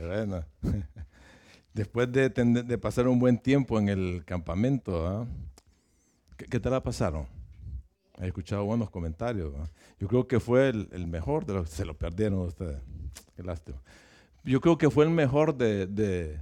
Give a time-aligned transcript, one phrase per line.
[0.00, 0.44] Bueno,
[1.74, 5.26] después de, pasar un buen tiempo en el campamento, ¿ah?
[6.36, 7.26] ¿qué, ¿qué, te la pasaron?
[8.20, 9.52] He escuchado buenos comentarios.
[9.98, 12.78] Yo creo que fue el, mejor de los se lo perdieron ustedes.
[13.34, 13.78] Qué lástima.
[14.44, 16.38] Yo creo que fue el mejor de,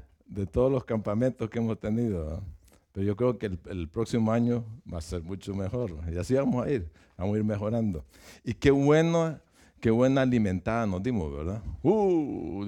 [0.50, 2.42] todos los campamentos que hemos tenido.
[2.92, 5.96] Pero yo creo que el, próximo año va a ser mucho mejor.
[6.12, 8.04] Y así vamos a ir, vamos a ir mejorando.
[8.44, 9.38] Y qué bueno,
[9.80, 11.62] qué buena alimentada nos dimos, ¿verdad?
[11.82, 12.66] Uh,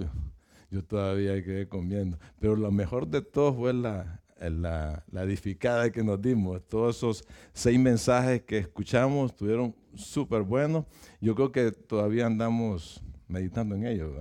[0.74, 2.18] yo todavía quedé comiendo.
[2.40, 6.66] Pero lo mejor de todo fue la, la, la, edificada que nos dimos.
[6.66, 10.84] Todos esos seis mensajes que escuchamos estuvieron súper buenos.
[11.20, 14.12] Yo creo que todavía andamos meditando en ellos,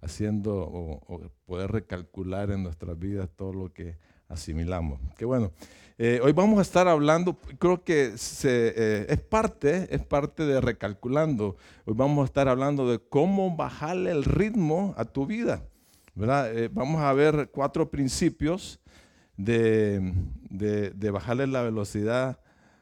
[0.00, 3.96] haciendo o, poder recalcular en nuestras vidas todo lo que
[4.28, 5.00] asimilamos.
[5.16, 5.52] Qué bueno.
[5.98, 10.60] Eh, hoy vamos a estar hablando, creo que se, eh, es, parte, es parte de
[10.60, 11.56] recalculando.
[11.86, 15.62] Hoy vamos a estar hablando de cómo bajarle el ritmo a tu vida.
[16.18, 18.80] Eh, vamos a ver cuatro principios
[19.36, 20.14] de,
[20.48, 22.40] de, bajarle la velocidad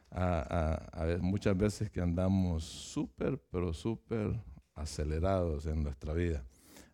[0.09, 4.39] a, muchas veces que andamos súper, pero súper
[4.73, 6.45] acelerados en nuestra vida.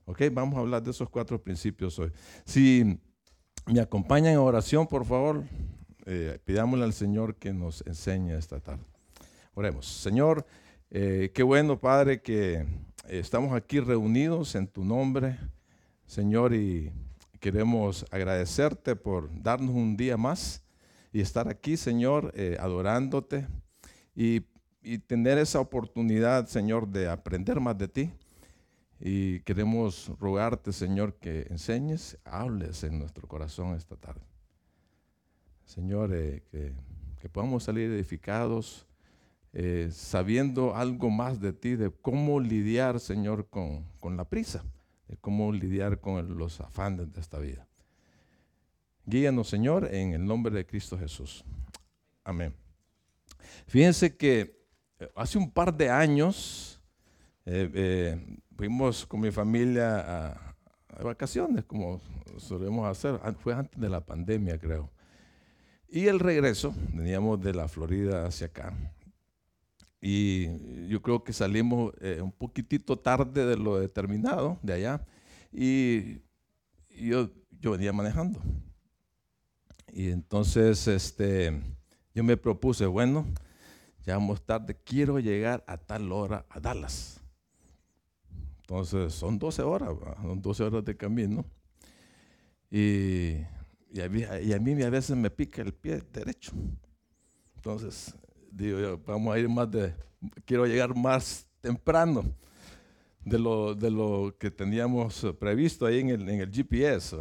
[0.06, 0.24] ¿Ok?
[0.32, 2.12] Vamos a hablar de esos cuatro principios hoy.
[2.44, 3.00] Si
[3.68, 5.44] me acompañan en oración, por favor,
[6.08, 8.84] eh, pidámosle al Señor que nos enseñe esta tarde.
[9.54, 9.86] Oremos.
[9.86, 10.48] Señor,
[10.90, 12.66] eh, qué bueno, Padre, que
[13.08, 15.38] estamos aquí reunidos en tu nombre,
[16.12, 16.92] Señor, y
[17.40, 20.62] queremos agradecerte por darnos un día más
[21.14, 23.48] y estar aquí, Señor, eh, adorándote
[24.14, 24.42] y,
[24.84, 28.12] y, tener esa oportunidad, Señor, de aprender más de ti.
[29.00, 34.26] Y queremos rogarte, Señor, que enseñes, hables en nuestro corazón esta tarde.
[35.64, 36.74] Señor, eh, que,
[37.22, 38.86] que, podamos salir edificados,
[39.54, 44.62] eh, sabiendo algo más de ti, de cómo lidiar, Señor, con, con la prisa
[45.20, 47.68] cómo lidiar con los afanes de esta vida.
[49.06, 51.44] Guíanos, Señor, en el nombre de Cristo Jesús.
[52.24, 52.54] Amén.
[53.68, 54.62] Fíjense que
[55.00, 56.80] eh, hace un par de años
[57.46, 60.56] eh, eh, fuimos con mi familia a,
[61.04, 62.00] vacaciones, como
[62.38, 63.20] solemos hacer.
[63.40, 64.92] Fue antes de la pandemia, creo.
[65.90, 68.74] Y el regreso, veníamos de la Florida hacia acá.
[70.02, 75.06] Y yo creo que salimos eh, un poquitito tarde de lo determinado de allá.
[75.54, 76.22] Y,
[76.90, 77.30] yo,
[77.60, 78.42] yo venía manejando.
[79.94, 81.62] Y entonces este,
[82.16, 83.26] yo me propuse, bueno,
[84.06, 87.22] ya vamos tarde, quiero llegar a tal hora a Dallas.
[88.62, 89.90] Entonces son 12 horas,
[90.22, 91.46] son 12 horas de camino.
[92.72, 93.36] Y,
[93.92, 96.54] y, a mí, y a mí a veces me pica el pie derecho.
[97.56, 98.16] Entonces
[98.52, 99.94] digo vamos a ir más de,
[100.46, 102.24] quiero llegar más temprano
[103.24, 107.16] de lo, de lo que teníamos previsto ahí en el, en el GPS.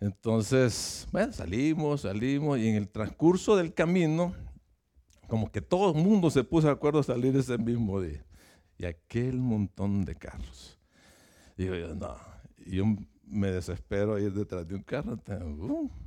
[0.00, 4.34] Entonces, bueno, salimos, salimos y en el transcurso del camino,
[5.26, 8.24] como que todo el mundo se puso de acuerdo a salir ese mismo día.
[8.78, 10.78] Y aquel montón de carros.
[11.56, 12.16] Digo yo, no,
[12.64, 12.84] yo
[13.24, 15.18] me desespero ir detrás de un carro.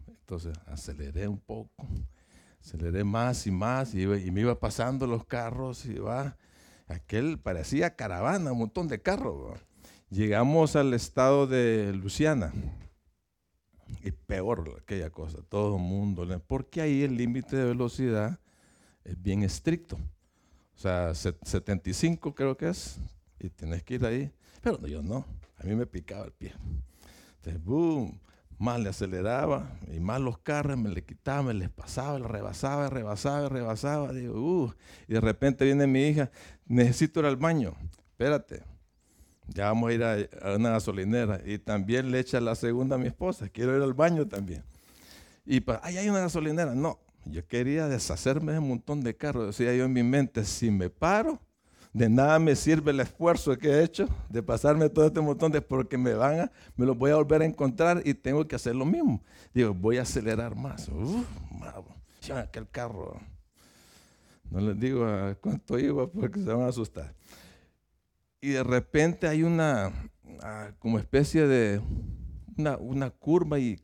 [0.07, 1.87] Entonces aceleré un poco
[2.61, 6.37] aceleré más y más y, me iba pasando los carros y va.
[6.87, 9.59] Aquel parecía caravana, un montón de carros.
[10.09, 12.51] Llegamos al estado de Luciana.
[14.03, 16.27] Y peor aquella cosa, todo el mundo.
[16.47, 18.39] Porque ahí el límite de velocidad
[19.03, 19.95] es bien estricto.
[20.75, 22.99] O sea, 75 creo que es.
[23.39, 24.31] Y tienes que ir ahí.
[24.61, 25.25] Pero yo no.
[25.57, 26.53] A mí me picaba el pie.
[27.37, 28.19] Entonces, boom
[28.61, 32.89] más le aceleraba y más los carros me le quitaba, me les pasaba, le rebasaba,
[32.89, 34.13] rebasaba, rebasaba.
[34.13, 34.73] Digo, uh,
[35.07, 36.29] y de repente viene mi hija,
[36.67, 37.73] necesito ir al baño,
[38.11, 38.61] espérate,
[39.47, 41.41] ya vamos a ir a, una gasolinera.
[41.43, 44.63] Y también le echa la segunda a mi esposa, quiero ir al baño también.
[45.43, 46.75] Y pues, ahí hay una gasolinera.
[46.75, 49.47] No, yo quería deshacerme de un montón de carros.
[49.47, 51.41] Decía yo en mi mente, si me paro,
[51.93, 55.61] de nada me sirve el esfuerzo que he hecho de pasarme todo este montón de
[55.61, 58.75] porque me van a, me los voy a volver a encontrar y tengo que hacer
[58.75, 59.21] lo mismo.
[59.53, 60.87] Digo, voy a acelerar más.
[60.87, 61.25] Uf,
[62.21, 63.19] ya aquel carro.
[64.49, 67.13] No les digo a cuánto iba porque se van a asustar.
[68.39, 69.91] Y de repente hay una
[70.41, 71.81] ah, como especie de
[72.57, 73.79] una, curva y,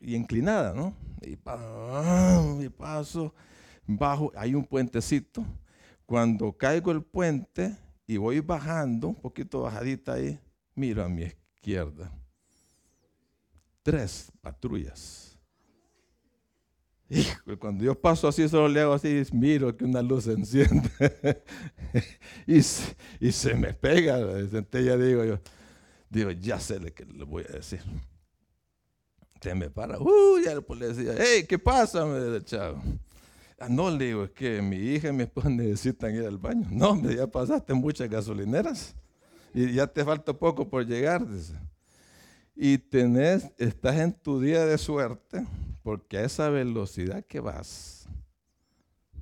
[0.00, 0.94] y inclinada, ¿no?
[1.22, 3.34] Y, y paso
[3.86, 5.44] bajo, hay un puentecito
[6.06, 7.76] cuando caigo el puente
[8.06, 10.38] y voy bajando, un poquito bajadita ahí,
[10.74, 12.10] miro a mi izquierda.
[13.82, 15.36] Tres patrullas.
[17.58, 20.90] cuando yo paso así, solo le hago así, miro que una luz se enciende.
[22.46, 24.18] y, se me pega,
[24.72, 25.40] ya digo yo.
[26.08, 27.80] Digo, ya sé lo que le voy a decir.
[29.40, 32.06] Te me para, uh, ya el policía, hey, ¿qué pasa?
[32.06, 32.82] Me dice el chavo.
[33.58, 36.66] Ah, no, le digo, es que mi hija y mi esposa necesitan ir al baño.
[36.70, 38.94] No, me ya pasaste muchas gasolineras
[39.54, 41.26] y ya te falta poco por llegar.
[42.54, 45.46] Y tenés, estás en tu día de suerte
[45.82, 48.08] porque a esa velocidad que vas,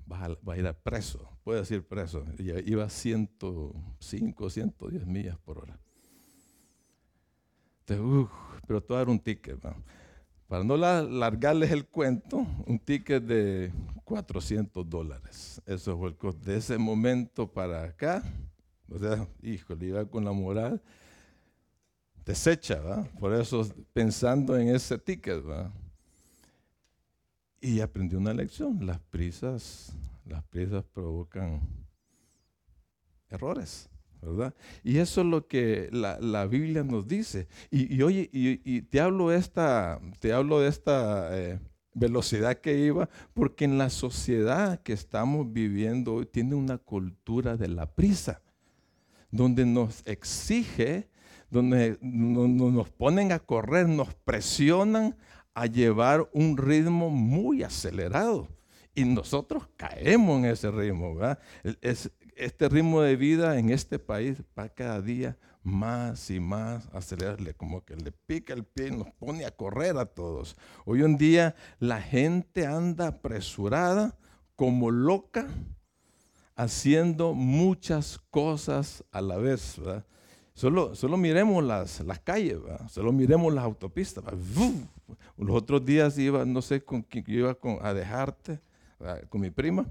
[0.07, 2.25] vas a, ir a preso, puede decir preso.
[2.39, 5.79] Iba a 105, 110 millas por hora.
[7.87, 8.31] Entonces,
[8.67, 9.61] pero todo era un ticket.
[10.49, 13.73] Para no largarles el cuento, un ticket de
[14.05, 15.61] 400 dólares.
[15.67, 18.23] Eso fue el costo de ese momento para acá.
[18.91, 20.83] O sea, híjole, iba con la moral
[22.25, 23.05] deshecha, ¿va?
[23.19, 25.73] Por eso pensando en ese ticket, ¿va?
[27.61, 28.85] Y aprendí una lección.
[28.85, 29.93] Las prisas,
[30.27, 31.61] las prisas provocan
[33.29, 33.89] errores.
[34.83, 37.49] Y eso es lo que la, Biblia nos dice.
[37.71, 41.59] Y, oye, y, te hablo de esta, te hablo de esta eh,
[41.95, 47.69] velocidad que iba, porque en la sociedad que estamos viviendo hoy tiene una cultura de
[47.69, 48.43] la prisa,
[49.31, 51.09] donde nos exige,
[51.51, 55.17] donde nos ponen a correr, nos presionan
[55.55, 58.49] a llevar un ritmo muy acelerado.
[58.95, 61.39] Y nosotros caemos en ese ritmo, ¿verdad?
[61.81, 67.55] Es, este ritmo de vida en este país va cada día más y más acelerarle,
[67.55, 70.57] como que le pica el pie y nos pone a correr a todos.
[70.85, 74.17] Hoy en día la gente anda apresurada,
[74.57, 75.49] como loca,
[76.55, 79.81] haciendo muchas cosas a la vez.
[80.53, 82.59] Solo, solo miremos las, las calles,
[82.89, 84.23] solo miremos las autopistas.
[85.37, 88.61] Los otros días iba, no sé con quién iba a dejarte,
[89.29, 89.87] con mi prima.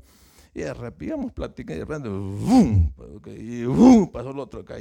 [0.54, 2.92] Y de repente platicando y de repente, ¡bum!
[3.26, 4.12] Y ¡bum!
[4.12, 4.76] pasó el otro acá.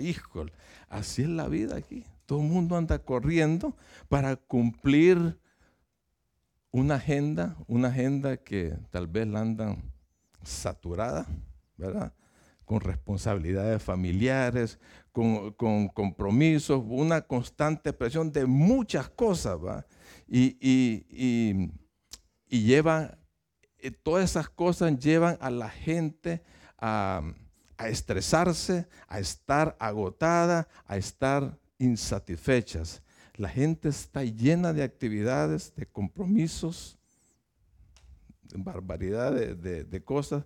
[0.88, 2.04] Así es la vida aquí.
[2.26, 3.76] Todo el mundo anda corriendo
[4.08, 5.38] para cumplir
[6.70, 9.92] una agenda, una agenda que tal vez la andan
[10.42, 11.26] saturada,
[11.76, 12.12] ¿verdad?
[12.64, 14.78] Con responsabilidades familiares,
[15.12, 19.86] con, compromisos, una constante presión de muchas cosas, ¿va?
[20.26, 21.70] Y,
[22.48, 23.18] lleva
[23.90, 26.43] todas esas cosas llevan a la gente
[26.79, 27.23] a,
[27.79, 33.02] estresarse, a estar agotada, a estar insatisfechas.
[33.34, 36.99] La gente está llena de actividades, de compromisos,
[38.43, 40.44] de barbaridad de cosas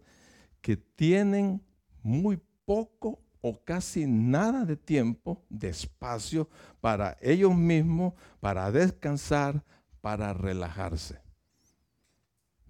[0.60, 1.62] que tienen
[2.02, 6.48] muy poco o casi nada de tiempo, de espacio
[6.80, 9.62] para ellos mismos, para descansar,
[10.00, 11.25] para relajarse.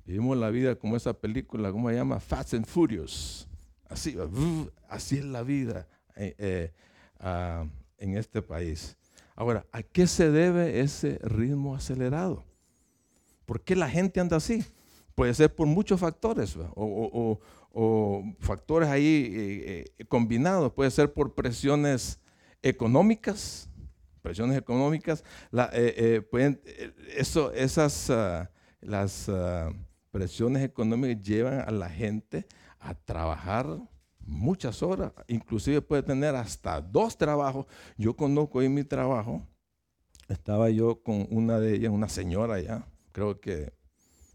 [0.07, 2.21] Vivimos la vida como esa película, ¿cómo se llama?
[2.21, 3.49] Fast and Furious.
[3.89, 4.17] Así,
[4.89, 6.73] así es la vida eh, eh,
[7.19, 7.65] ah,
[7.99, 8.97] en este país.
[9.35, 12.45] Ahora, ¿a qué se debe ese ritmo acelerado?
[13.47, 14.65] ¿Por qué la gente anda así?
[15.17, 17.41] Puede ser por muchos factores o,
[18.39, 20.73] factores ahí eh, combinados.
[20.73, 22.21] Puede ser por presiones
[22.63, 23.69] económicas,
[24.23, 25.25] presiones económicas.
[26.31, 26.61] pueden,
[27.17, 28.51] eso, esas, ah,
[28.81, 29.73] las ah,
[30.17, 32.47] presiones económicas llevan a la gente
[32.81, 33.67] a trabajar
[34.21, 37.67] muchas horas, inclusive puede tener hasta dos trabajos.
[37.99, 39.47] Yo conozco en mi trabajo,
[40.27, 43.75] estaba yo con una de ellas, una señora ya, creo que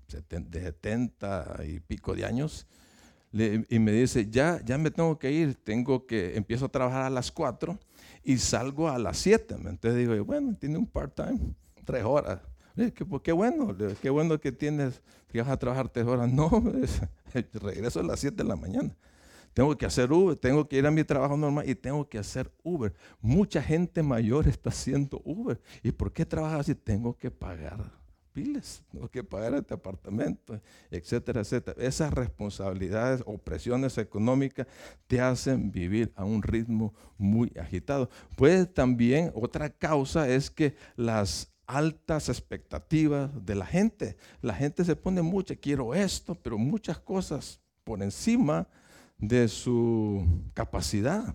[0.07, 2.67] de 70 y pico de años,
[3.33, 7.09] y me dice, ya, ya me tengo que ir, tengo que, empiezo a trabajar a
[7.09, 7.79] las 4
[8.23, 9.55] y salgo a las 7.
[9.55, 11.55] Entonces digo, bueno, tiene un part-time,
[11.85, 12.39] tres horas.
[12.75, 16.31] Pues, qué, bueno, qué bueno que tienes, que vas a trabajar tres horas.
[16.31, 16.49] No,
[17.61, 18.95] regreso a las 7 de la mañana.
[19.53, 22.51] Tengo que hacer Uber, tengo que ir a mi trabajo normal y tengo que hacer
[22.63, 22.93] Uber.
[23.19, 25.59] Mucha gente mayor está haciendo Uber.
[25.83, 26.75] ¿Y por qué trabajas así?
[26.75, 28.01] Tengo que pagar
[28.31, 30.59] piles, tengo que pagar este apartamento,
[30.89, 31.81] etcétera, etcétera.
[31.83, 34.67] Esas responsabilidades o presiones económicas
[35.07, 38.09] te hacen vivir a un ritmo muy agitado.
[38.37, 44.17] Pues también otra causa es que las altas expectativas de la gente.
[44.41, 48.67] La gente se pone mucho, quiero esto, pero muchas cosas por encima
[49.17, 51.33] de su capacidad.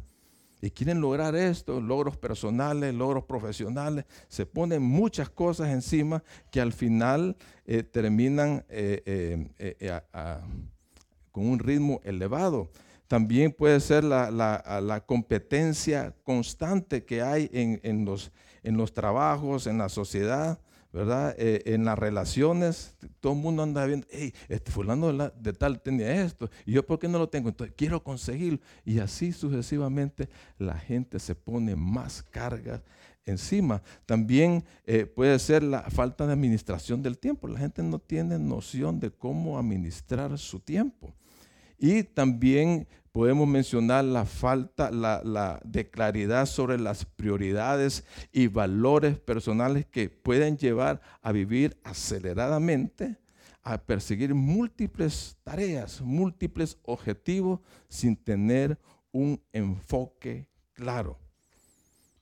[0.61, 4.05] Y quieren lograr esto, logros personales, logros profesionales.
[4.29, 10.01] Se ponen muchas cosas encima que al final eh, terminan eh, eh,
[11.31, 12.71] con un ritmo elevado.
[13.07, 18.33] También puede ser la, competencia constante que hay en, los,
[18.67, 20.59] en los trabajos, en la sociedad,
[20.93, 21.37] ¿verdad?
[21.39, 26.25] Eh, en las relaciones, todo el mundo anda viendo, hey, este fulano de, tal tenía
[26.25, 28.59] esto, y yo por qué no lo tengo, entonces quiero conseguirlo.
[28.85, 32.83] Y así sucesivamente la gente se pone más cargas
[33.25, 33.83] encima.
[34.05, 37.47] También eh, puede ser la falta de administración del tiempo.
[37.47, 41.13] La gente no tiene noción de cómo administrar su tiempo.
[41.79, 49.87] Y también podemos mencionar la falta la, de claridad sobre las prioridades y valores personales
[49.87, 53.17] que pueden llevar a vivir aceleradamente,
[53.63, 58.79] a perseguir múltiples tareas, múltiples objetivos sin tener
[59.13, 61.19] un enfoque claro.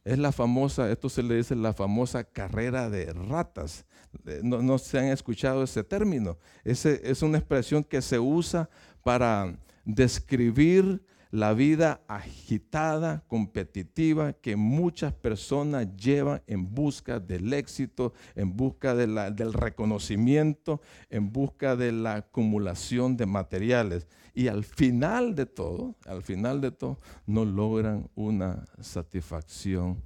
[0.05, 3.87] Es la famosa, esto se le dice la famosa carrera de ratas.
[4.27, 6.39] Eh, no, se han escuchado ese término.
[6.63, 8.69] Ese, es una expresión que se usa
[9.05, 18.57] para describir la vida agitada, competitiva que muchas personas llevan en busca del éxito, en
[18.57, 20.81] busca del reconocimiento,
[21.11, 24.07] en busca de la acumulación de materiales.
[24.33, 30.03] Y al final de todo, al final de todo, no logran una satisfacción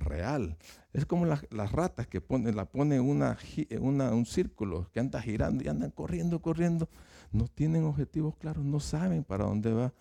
[0.00, 0.56] real.
[0.92, 3.38] Es como las, ratas que ponen, la ponen una,
[3.80, 6.88] una, un círculo que anda girando y andan corriendo, corriendo.
[7.30, 9.92] No tienen objetivos claros, no saben para dónde va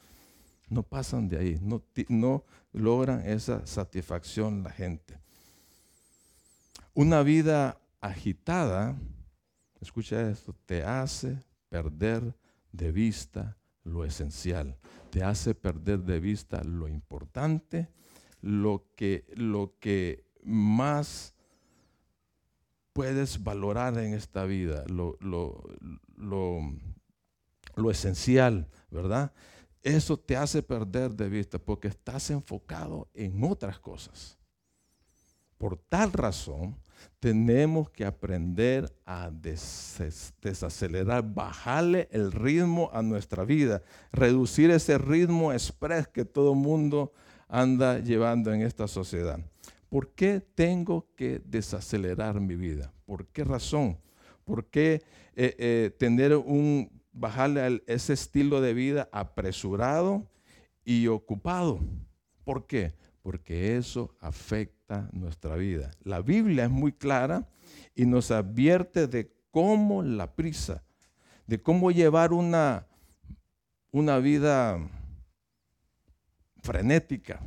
[0.70, 5.20] no pasan de ahí, no, no logran esa satisfacción la gente.
[6.94, 8.96] Una vida agitada,
[9.82, 12.36] escucha esto, te hace perder
[12.72, 14.78] de vista lo esencial,
[15.10, 17.90] te hace perder de vista lo importante,
[18.42, 21.36] lo que, lo que más
[22.94, 25.64] puedes valorar en esta vida, lo, lo,
[27.76, 29.32] lo esencial, ¿verdad?
[29.84, 34.38] eso te hace perder de vista porque estás enfocado en otras cosas.
[35.58, 36.78] Por tal razón,
[37.20, 43.82] tenemos que aprender a desacelerar, bajarle el ritmo a nuestra vida,
[44.12, 47.12] reducir ese ritmo express que todo mundo
[47.50, 49.40] anda llevando en esta sociedad.
[49.90, 52.94] ¿Por qué tengo que desacelerar mi vida?
[53.06, 53.98] ¿Por qué razón?
[54.46, 55.02] ¿Por qué
[55.36, 60.28] eh, eh, tener un bajarle ese estilo de vida apresurado
[60.86, 61.80] y ocupado.
[62.44, 62.94] ¿Por qué?
[63.22, 65.92] Porque eso afecta nuestra vida.
[66.04, 67.48] La Biblia es muy clara
[67.96, 70.84] y nos advierte de cómo la prisa,
[71.46, 72.88] de cómo llevar una,
[73.92, 74.80] una vida
[76.62, 77.42] frenética,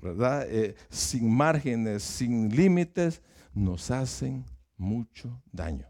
[0.00, 0.46] ¿verdad?
[0.48, 3.22] Eh, sin márgenes, sin límites,
[3.54, 4.44] nos hacen
[4.76, 5.86] mucho daño.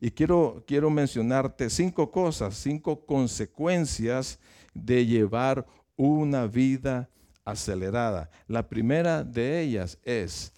[0.00, 4.38] Y quiero, quiero mencionarte cinco cosas, cinco consecuencias
[4.72, 5.66] de llevar
[5.96, 7.10] una vida
[7.44, 8.30] acelerada.
[8.48, 10.52] La primera de ellas es,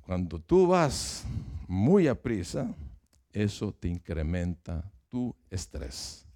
[0.00, 1.24] cuando tú vas
[1.68, 2.74] muy a prisa,
[3.32, 6.26] eso te incrementa tu estrés.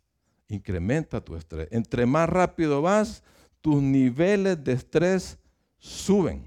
[0.48, 1.68] Incrementa tu estrés.
[1.70, 3.22] Entre más rápido vas,
[3.60, 5.38] tus niveles de estrés
[5.78, 6.44] suben.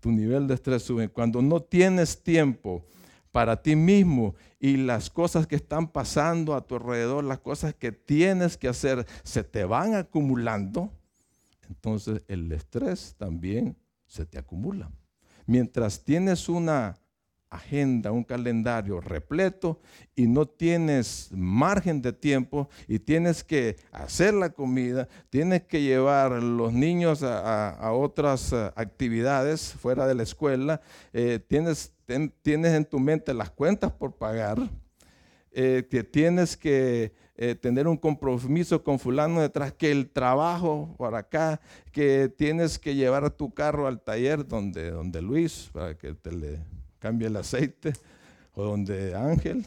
[0.00, 1.08] Tu nivel de estrés sube.
[1.08, 2.84] Cuando no tienes tiempo
[3.30, 7.92] para ti mismo y las cosas que están pasando a tu alrededor, las cosas que
[7.92, 10.90] tienes que hacer, se te van acumulando,
[11.68, 13.76] entonces el estrés también
[14.06, 14.90] se te acumula.
[15.46, 16.96] Mientras tienes una
[17.50, 19.80] agenda, un calendario repleto
[20.14, 26.42] y no tienes margen de tiempo y tienes que hacer la comida, tienes que llevar
[26.42, 30.80] los niños a, otras eh, actividades fuera de la escuela,
[31.12, 34.58] eh, tienes, en tu mente las cuentas por pagar,
[35.50, 37.12] eh, que tienes que
[37.62, 41.58] tener un compromiso con fulano detrás, que el trabajo por acá,
[41.90, 46.58] que tienes que llevar tu carro al taller donde, donde Luis, para que te le
[47.00, 47.92] cambia el aceite,
[48.54, 49.66] o donde Ángel,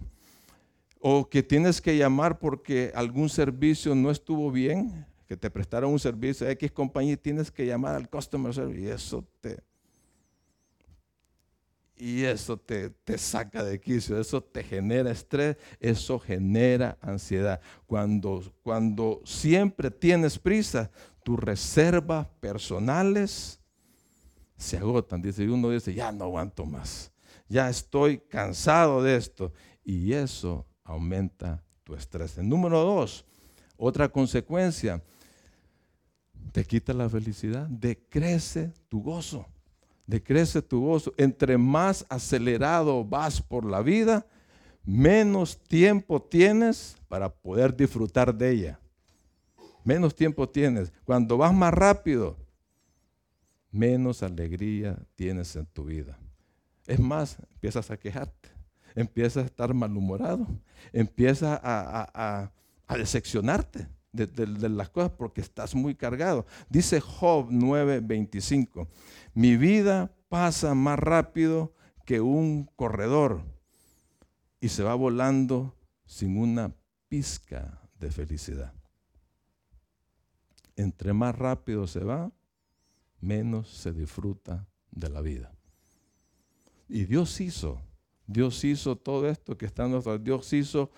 [0.99, 5.99] o que tienes que llamar porque algún servicio no estuvo bien, que te prestaron un
[5.99, 9.57] servicio X compañía y tienes que llamar al customer service y eso te
[11.95, 17.61] y eso te, te, saca de quicio, eso te genera estrés, eso genera ansiedad.
[17.85, 20.91] Cuando, cuando siempre tienes prisa,
[21.23, 23.61] tus reservas personales
[24.57, 25.21] se agotan.
[25.21, 27.12] Dice, uno dice, ya no aguanto más
[27.47, 29.53] ya estoy cansado de esto.
[29.83, 32.37] Y eso aumenta tu estrés.
[32.37, 33.25] número dos,
[33.77, 35.01] otra consecuencia,
[36.51, 39.47] te quita la felicidad, decrece tu gozo,
[40.05, 41.13] decrece tu gozo.
[41.17, 44.25] Entre más acelerado vas por la vida,
[44.83, 48.79] menos tiempo tienes para poder disfrutar de ella.
[49.83, 50.93] Menos tiempo tienes.
[51.03, 52.37] Cuando vas más rápido,
[53.69, 56.17] menos alegría tienes en tu vida.
[56.85, 58.49] Es más, empiezas a quejarte,
[58.95, 60.47] empiezas a estar malhumorado,
[60.91, 62.51] empiezas a,
[62.89, 63.87] decepcionarte.
[64.11, 66.45] de, las cosas porque estás muy cargado.
[66.69, 68.87] Dice Job 9:25,
[69.33, 71.73] mi vida pasa más rápido
[72.05, 73.41] que un corredor
[74.59, 75.75] y se va volando
[76.05, 76.73] sin una
[77.09, 78.73] pizca de felicidad.
[80.75, 82.31] Entre más rápido se va,
[83.19, 85.53] menos se disfruta de la vida.
[86.87, 87.81] Y Dios hizo,
[88.27, 90.91] Dios hizo todo esto que está en nuestra, Dios hizo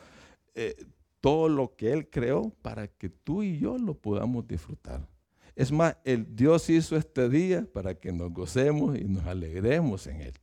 [0.54, 0.76] eh,
[1.22, 5.08] todo lo que Él creó para que tú y yo lo podamos disfrutar.
[5.56, 10.22] Es más, el Dios hizo este día para que nos gocemos y nos alegremos en
[10.22, 10.34] Él.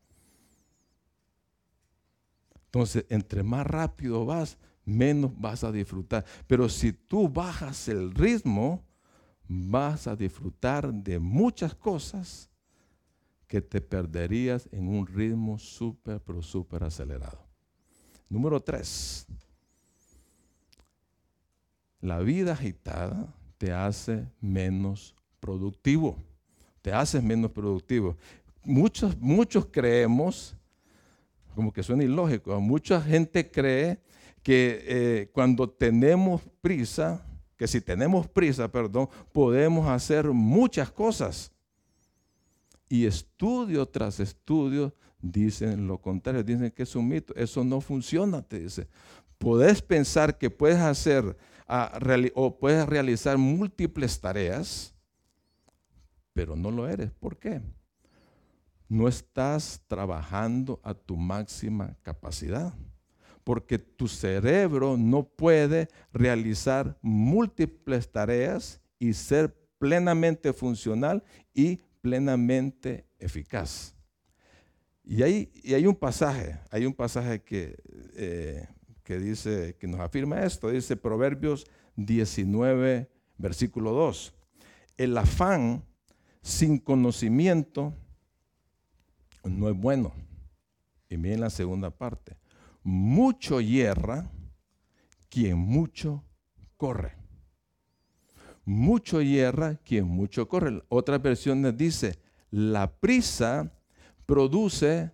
[2.67, 6.25] Entonces, entre más rápido vas, menos vas a disfrutar.
[6.47, 8.83] Pero si tú bajas el ritmo,
[9.47, 12.51] vas a disfrutar de muchas cosas
[13.53, 17.39] que te perderías en un ritmo súper, pero súper acelerado.
[18.31, 19.27] Número tres,
[22.01, 26.17] la vida agitada te hace menos productivo.
[26.81, 28.17] Te hace menos productivo.
[28.65, 30.57] Muchos, muchos creemos,
[31.55, 34.01] como que suena ilógico, mucha gente cree
[34.43, 37.23] que eh, cuando tenemos prisa,
[37.59, 41.53] que si tenemos prisa, perdón, podemos hacer muchas cosas.
[42.93, 47.35] Y estudio tras estudio dicen lo contrario, dicen que es un mito.
[47.37, 48.87] Eso no funciona, te dice.
[49.39, 51.35] Puedes pensar que puedes hacer
[52.35, 54.95] o puedes realizar múltiples tareas,
[56.35, 57.11] pero no lo eres.
[57.13, 57.63] ¿Por qué?
[58.91, 62.75] No estás trabajando a tu máxima capacidad,
[63.43, 73.95] porque tu cerebro no puede realizar múltiples tareas y ser plenamente funcional y plenamente eficaz.
[75.03, 77.77] Y hay, hay un pasaje, hay un pasaje que
[78.15, 78.69] eh,
[79.03, 80.71] que dice, que nos afirma esto.
[80.71, 81.67] Dice Proverbios
[81.97, 84.35] 19, versículo 2.
[84.97, 85.85] El afán
[86.41, 87.95] sin conocimiento
[89.45, 90.15] no es bueno.
[91.09, 92.37] Y miren la segunda parte.
[92.83, 94.31] Mucho hierra
[95.29, 96.25] quien mucho
[96.77, 97.17] corre.
[98.65, 100.83] Mucho hierra quien mucho corre.
[100.89, 102.19] Otras versiones dice,
[102.51, 103.73] la prisa
[104.27, 105.11] produce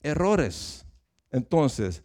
[0.00, 0.86] errores.
[1.30, 2.02] Entonces,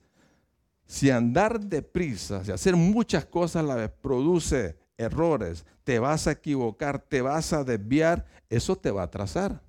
[0.85, 6.31] si andar deprisa, si hacer muchas cosas a la vez produce errores, te vas a
[6.31, 9.61] equivocar, te vas a desviar, eso te va a atrasar.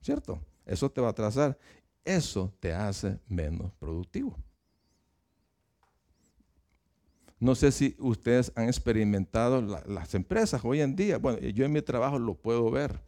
[0.00, 0.40] ¿Cierto?
[0.64, 1.58] Eso te va a atrasar.
[2.04, 4.36] Eso te hace menos productivo.
[7.44, 11.18] No sé si ustedes han experimentado las empresas hoy en día.
[11.18, 12.98] Bueno, yo en mi trabajo lo puedo ver.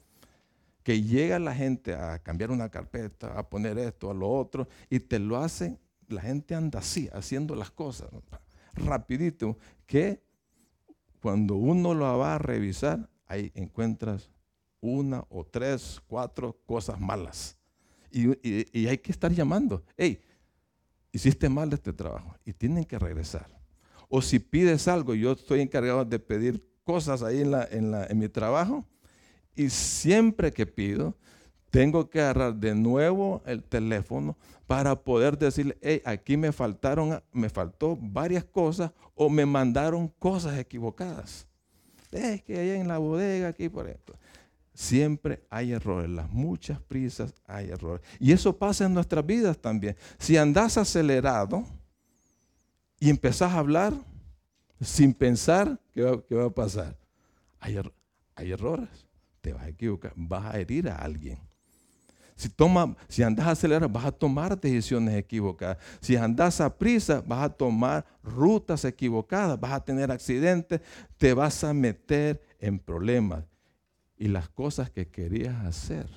[0.83, 5.01] Que llega la gente a cambiar una carpeta, a poner esto, a lo otro, y
[5.01, 8.09] te lo hacen la gente anda así, haciendo las cosas
[8.75, 10.23] rapidito, que
[11.21, 14.31] cuando uno lo va a revisar, ahí encuentras
[14.83, 17.57] una o tres, cuatro cosas malas.
[18.11, 20.23] Y, hay que estar llamando, hey,
[21.11, 23.56] hiciste mal este trabajo y tienen que regresar.
[24.09, 28.07] O si pides algo, yo estoy encargado de pedir cosas ahí en, la, en, la,
[28.07, 28.85] en mi trabajo
[29.57, 31.17] y siempre que pido,
[31.71, 37.49] tengo que agarrar de nuevo el teléfono para poder decirle, hey, aquí me faltaron, me
[37.49, 41.47] faltó varias cosas o me mandaron cosas equivocadas.
[42.13, 44.15] Es que allá en la bodega, aquí por esto.
[44.75, 48.07] Siempre hay errores, las muchas prisas hay errores.
[48.21, 49.97] Y eso pasa en nuestras vidas también.
[50.19, 51.65] Si andas acelerado
[52.99, 53.95] y empezás a hablar
[54.81, 56.97] sin pensar, ¿qué va, a pasar?
[57.61, 57.79] Hay,
[58.35, 59.07] hay errores,
[59.41, 61.39] te vas a equivocar, vas a herir a alguien.
[62.37, 65.79] Si, toma, si andas acelerado, vas a tomar decisiones equivocadas.
[66.01, 70.83] Si andas a prisa, vas a tomar rutas equivocadas, vas a tener accidentes,
[71.17, 73.45] te vas a meter en problemas.
[74.19, 76.09] Y las cosas que querías hacer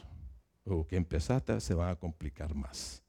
[0.66, 3.02] o que empezaste se van a complicar más.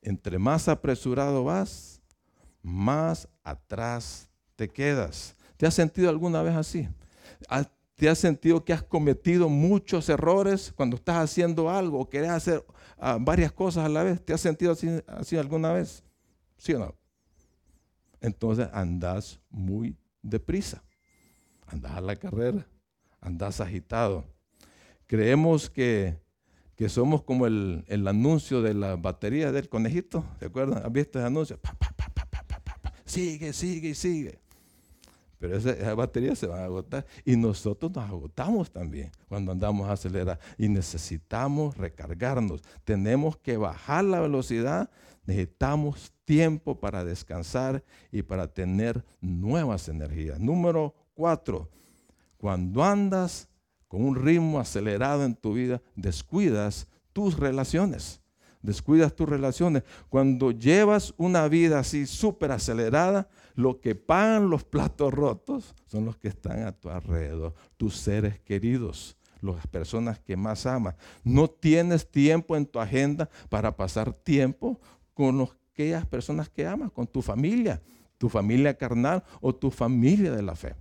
[0.00, 1.99] Entre más apresurado vas,
[2.62, 5.36] más atrás te quedas.
[5.56, 6.88] ¿Te has sentido alguna vez así?
[8.00, 12.64] ¿Te has sentido que has cometido muchos errores cuando estás haciendo algo o querés hacer
[12.96, 14.24] ah, varias cosas a la vez?
[14.24, 14.74] ¿Te has sentido
[15.06, 16.02] así, alguna vez?
[16.56, 16.94] ¿Sí o no?
[18.22, 20.82] Entonces andas muy deprisa.
[21.66, 22.66] Andas a la carrera.
[23.20, 24.24] Andas agitado.
[25.06, 26.16] Creemos que,
[26.88, 30.24] somos como el, anuncio de la batería del conejito.
[30.38, 30.86] ¿Se acuerdan?
[30.86, 31.60] ¿Has visto ese anuncio?
[33.10, 34.38] Sigue, sigue, sigue.
[35.38, 37.06] pero esa, batería se va a agotar.
[37.24, 40.38] Y nosotros nos agotamos también cuando andamos a acelerar.
[40.56, 42.62] Y necesitamos recargarnos.
[42.84, 44.90] Tenemos que bajar la velocidad.
[45.26, 50.38] Necesitamos tiempo para descansar y para tener nuevas energías.
[50.38, 51.68] Número cuatro,
[52.36, 53.48] cuando andas
[53.88, 58.19] con un ritmo acelerado en tu vida, descuidas tus relaciones.
[58.62, 59.84] Descuidas tus relaciones.
[60.08, 66.16] Cuando llevas una vida así súper acelerada, lo que pagan los platos rotos son los
[66.16, 70.94] que están a tu alrededor, tus seres queridos, las personas que más amas.
[71.24, 74.78] No tienes tiempo en tu agenda para pasar tiempo
[75.14, 77.80] con aquellas personas que amas, con tu familia,
[78.18, 80.74] tu familia carnal o tu familia de la fe.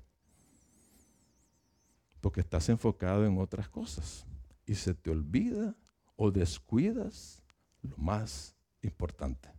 [2.19, 4.25] Porque estás enfocado en otras cosas
[4.65, 5.73] y se te olvida
[6.17, 7.41] o descuidas
[7.81, 9.49] lo más importante.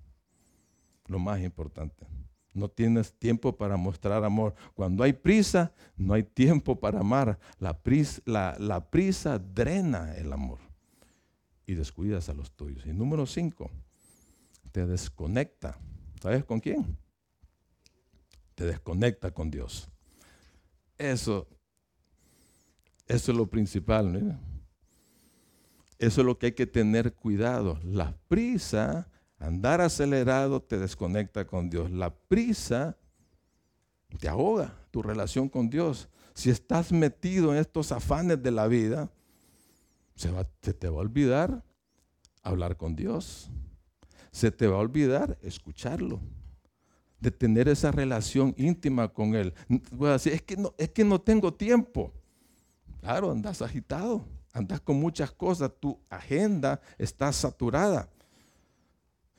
[1.06, 2.06] Lo más importante.
[2.52, 4.54] No tienes tiempo para mostrar amor.
[4.74, 7.38] Cuando hay prisa, no hay tiempo para amar.
[7.58, 10.58] La prisa, drena el amor
[11.66, 12.84] y descuidas a los tuyos.
[12.86, 13.70] Y número cinco,
[14.72, 15.78] te desconecta.
[16.20, 16.98] ¿Sabes con quién?
[18.54, 19.88] Te desconecta con Dios.
[20.98, 21.46] Eso,
[23.06, 24.38] eso es lo principal.
[26.00, 27.78] Eso es lo que hay que tener cuidado.
[27.84, 29.06] La prisa
[29.40, 31.90] Andar acelerado te desconecta con Dios.
[31.90, 32.98] La prisa
[34.18, 36.10] te ahoga tu relación con Dios.
[36.34, 39.10] Si estás metido en estos afanes de la vida,
[40.14, 40.28] se,
[40.74, 41.64] te va a olvidar
[42.42, 43.50] hablar con Dios.
[44.30, 46.20] Se te va a olvidar escucharlo.
[47.18, 49.54] De tener esa relación íntima con Él.
[49.92, 52.12] Voy a decir, es que no, es que no tengo tiempo.
[53.00, 58.08] Claro, andas agitado, andas con muchas cosas, tu agenda está saturada.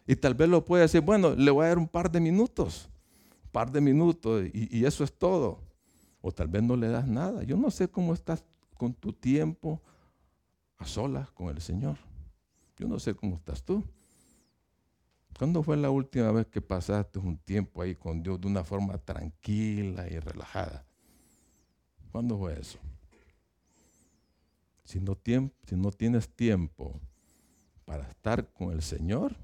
[0.07, 2.89] Y tal vez lo puede decir, bueno, le voy a dar un par de minutos,
[3.45, 5.59] un par de minutos y, eso es todo.
[6.21, 7.43] O tal vez no le das nada.
[7.43, 8.43] Yo no sé cómo estás
[8.75, 9.81] con tu tiempo
[10.77, 11.97] a solas con el Señor.
[12.77, 13.83] Yo no sé cómo estás tú.
[15.37, 18.97] ¿Cuándo fue la última vez que pasaste un tiempo ahí con Dios de una forma
[18.99, 20.85] tranquila y relajada?
[22.11, 22.77] ¿Cuándo fue eso?
[24.91, 25.15] Si no,
[25.91, 26.99] tienes tiempo
[27.85, 29.37] para estar con el Señor,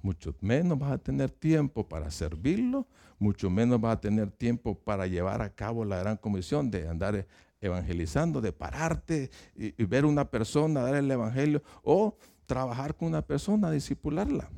[0.00, 2.86] mucho menos vas a tener tiempo para servirlo,
[3.18, 7.26] mucho menos vas a tener tiempo para llevar a cabo la gran comisión de andar
[7.60, 13.72] evangelizando, de pararte y, ver una persona, dar el evangelio, o trabajar con una persona,
[13.72, 14.48] discipularla.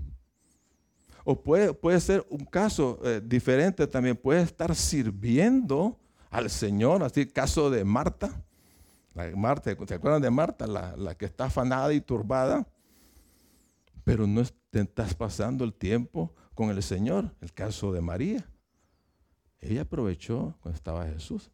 [1.24, 5.98] O puede, puede ser un caso eh, diferente también, puede estar sirviendo
[6.28, 8.44] al Señor, así caso de Marta.
[9.36, 10.66] Marta, ¿se acuerdan de Marta?
[10.66, 12.66] La, la que está afanada y turbada
[14.04, 17.34] pero no estás pasando el tiempo con el Señor.
[17.40, 18.48] El caso de María.
[19.60, 21.50] Ella aprovechó cuando estaba Jesús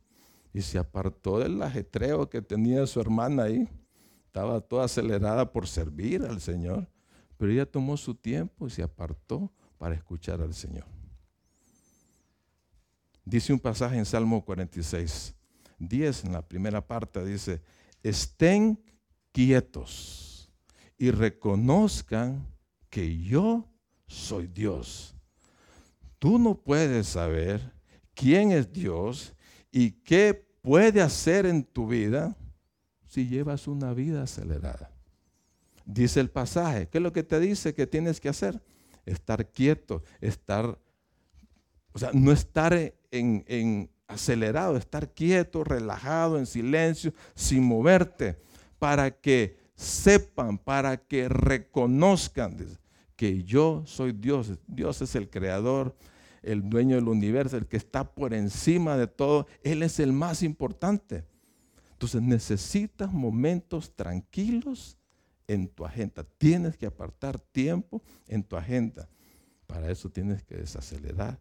[0.53, 3.69] y se apartó del ajetreo que tenía su hermana ahí.
[4.25, 6.89] Estaba toda acelerada por servir al Señor,
[7.37, 10.87] pero ella tomó su tiempo y se apartó para escuchar al Señor.
[13.25, 15.35] Dice un pasaje en Salmo 46,
[15.79, 17.63] 10 en la primera parte, dice,
[18.03, 18.81] estén
[19.33, 20.51] quietos
[20.97, 22.47] y reconozcan
[22.91, 23.69] que yo
[24.07, 25.15] soy Dios.
[26.19, 27.73] Tú no puedes saber
[28.15, 29.35] quién es Dios
[29.71, 32.37] y qué puede hacer en tu vida
[33.07, 34.91] si llevas una vida acelerada.
[35.85, 38.61] Dice el pasaje, ¿qué es lo que te dice que tienes que hacer?
[39.07, 40.79] Estar quieto, estar,
[41.93, 48.39] o sea, no estar en, en acelerado, estar quieto, relajado, en silencio, sin moverte,
[48.79, 52.57] para que sepan, para que reconozcan
[53.15, 54.53] que yo soy Dios.
[54.67, 55.95] Dios es el creador,
[56.43, 59.47] el dueño del universo, el que está por encima de todo.
[59.63, 61.25] Él es el más importante.
[61.93, 64.97] Entonces necesitas momentos tranquilos
[65.49, 66.25] en tu agenda.
[66.39, 69.09] Tienes que apartar tiempo en tu agenda.
[69.67, 71.41] Para eso tienes que desacelerar,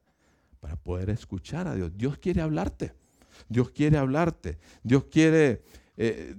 [0.59, 1.91] para poder escuchar a Dios.
[1.95, 2.93] Dios quiere hablarte.
[3.47, 4.57] Dios quiere hablarte.
[4.83, 5.63] Dios quiere
[5.97, 6.35] eh,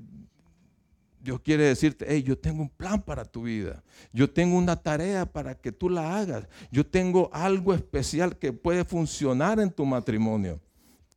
[1.21, 3.83] Dios quiere decirte, hey, yo tengo un plan para tu vida.
[4.13, 6.49] Yo tengo una tarea para que tú la hagas.
[6.71, 10.61] Yo tengo algo especial que puede funcionar en tu matrimonio.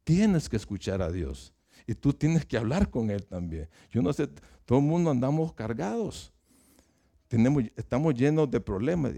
[0.04, 1.54] Tienes que escuchar a Dios.
[1.88, 3.70] Y tú tienes que hablar con Él también.
[3.90, 4.28] Yo no sé,
[4.66, 6.34] todo el mundo andamos cargados.
[7.28, 9.14] Tenemos, estamos llenos de problemas.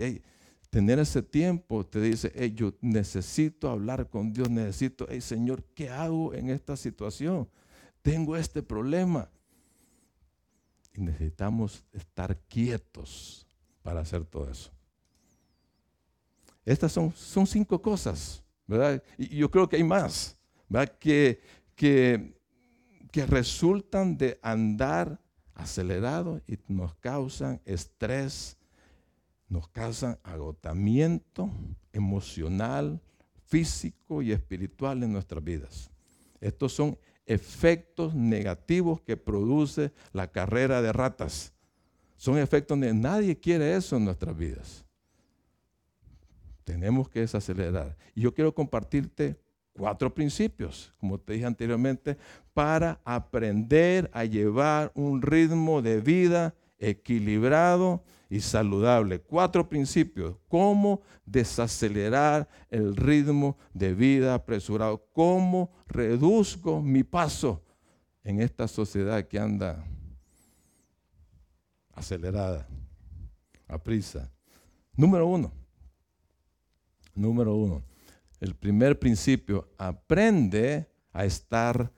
[0.74, 4.50] Tener ese tiempo te dice, hey, yo necesito hablar con Dios.
[4.50, 7.48] Necesito, hey, Señor, ¿qué hago en esta situación?
[8.02, 9.30] Tengo este problema
[10.96, 13.46] y necesitamos estar quietos
[13.84, 14.72] para hacer todo eso.
[16.66, 19.04] Estas son, son cinco cosas, ¿verdad?
[19.16, 20.36] Y yo creo que hay más,
[21.00, 21.40] Que,
[21.76, 22.36] que,
[23.12, 25.22] que resultan de andar
[25.54, 28.58] acelerado y nos causan estrés,
[29.48, 31.50] nos causan agotamiento
[31.92, 33.02] emocional,
[33.46, 35.92] físico y espiritual en nuestras vidas.
[36.42, 41.54] Estos son efectos negativos que produce la carrera de ratas.
[42.18, 44.86] Son efectos de nadie quiere eso en nuestras vidas.
[46.64, 47.98] Tenemos que desacelerar.
[48.16, 49.38] Y yo quiero compartirte
[49.74, 52.18] cuatro principios, como te dije anteriormente,
[52.54, 59.20] para aprender a llevar un ritmo de vida equilibrado y saludable.
[59.20, 60.36] Cuatro principios.
[60.48, 65.06] Cómo desacelerar el ritmo de vida apresurado.
[65.14, 67.64] Cómo reduzco mi paso
[68.24, 69.86] en esta sociedad que anda
[71.94, 72.68] acelerada,
[73.68, 74.32] a prisa.
[74.96, 75.52] Número uno.
[77.16, 77.84] Número uno.
[78.40, 81.92] El primer principio, aprende a estar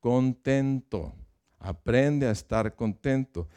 [0.00, 1.12] contento.
[1.58, 3.48] Aprende a estar contento.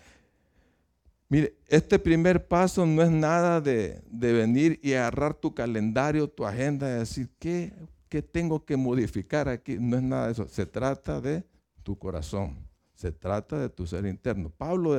[1.27, 6.87] Mire, este primer paso no es nada de, venir y agarrar tu calendario, tu agenda
[6.87, 7.73] y decir, ¿qué,
[8.09, 9.77] ¿qué tengo que modificar aquí?
[9.79, 10.47] No es nada de eso.
[10.47, 11.43] Se trata de
[11.81, 12.55] tu corazón.
[12.93, 14.49] Se trata de tu ser interno.
[14.49, 14.95] Pablo,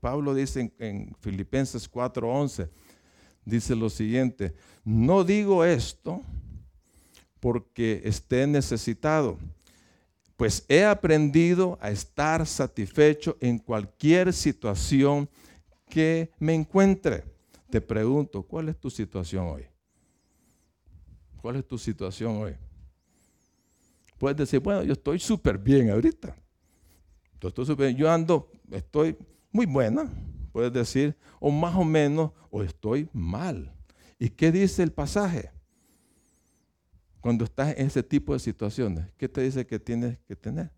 [0.00, 2.68] Pablo dice en, en Filipenses 4:11,
[3.44, 4.54] dice lo siguiente,
[4.84, 6.22] no digo esto
[7.40, 9.38] porque esté necesitado,
[10.36, 15.28] pues he aprendido a estar satisfecho en cualquier situación
[15.88, 17.24] que me encuentre.
[17.70, 19.66] Te pregunto, ¿cuál es tu situación hoy?
[21.40, 22.56] ¿Cuál es tu situación hoy?
[24.18, 26.36] Puedes decir, bueno, yo estoy súper bien ahorita.
[27.40, 29.16] Yo, estoy yo ando, estoy
[29.52, 30.10] muy buena,
[30.52, 33.72] puedes decir, o más o menos, o estoy mal.
[34.18, 35.50] ¿Y qué dice el pasaje?
[37.20, 40.72] Cuando estás en ese tipo de situaciones, ¿qué te dice que tienes que tener?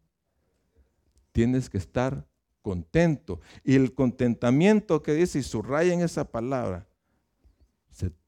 [1.33, 2.27] Tienes que estar
[2.62, 3.40] contento.
[3.64, 6.87] Y el contentamiento que dice, y subraya en esa palabra,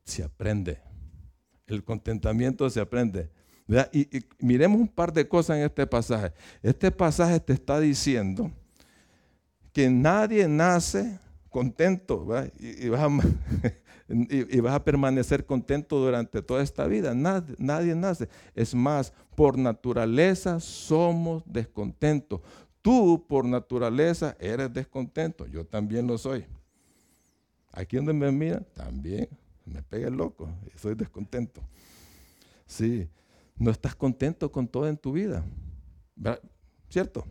[0.05, 0.81] se, aprende.
[1.67, 3.31] El contentamiento se aprende.
[3.93, 6.33] Y, miremos un par de cosas en este pasaje.
[6.63, 8.51] Este pasaje te está diciendo
[9.73, 11.19] que nadie nace
[11.49, 12.27] contento
[12.59, 17.15] y, vas a, permanecer contento durante toda esta vida.
[17.15, 18.29] Nadie nace.
[18.55, 22.41] Es más, por naturaleza somos descontentos.
[22.83, 26.45] Tú por naturaleza eres descontento, yo también lo soy.
[27.71, 29.29] Aquí donde me miran, también
[29.65, 31.63] me pega el loco, soy descontento.
[32.67, 33.09] Sí,
[33.57, 35.45] no estás contento con todo en tu vida,
[36.89, 37.25] ¿cierto?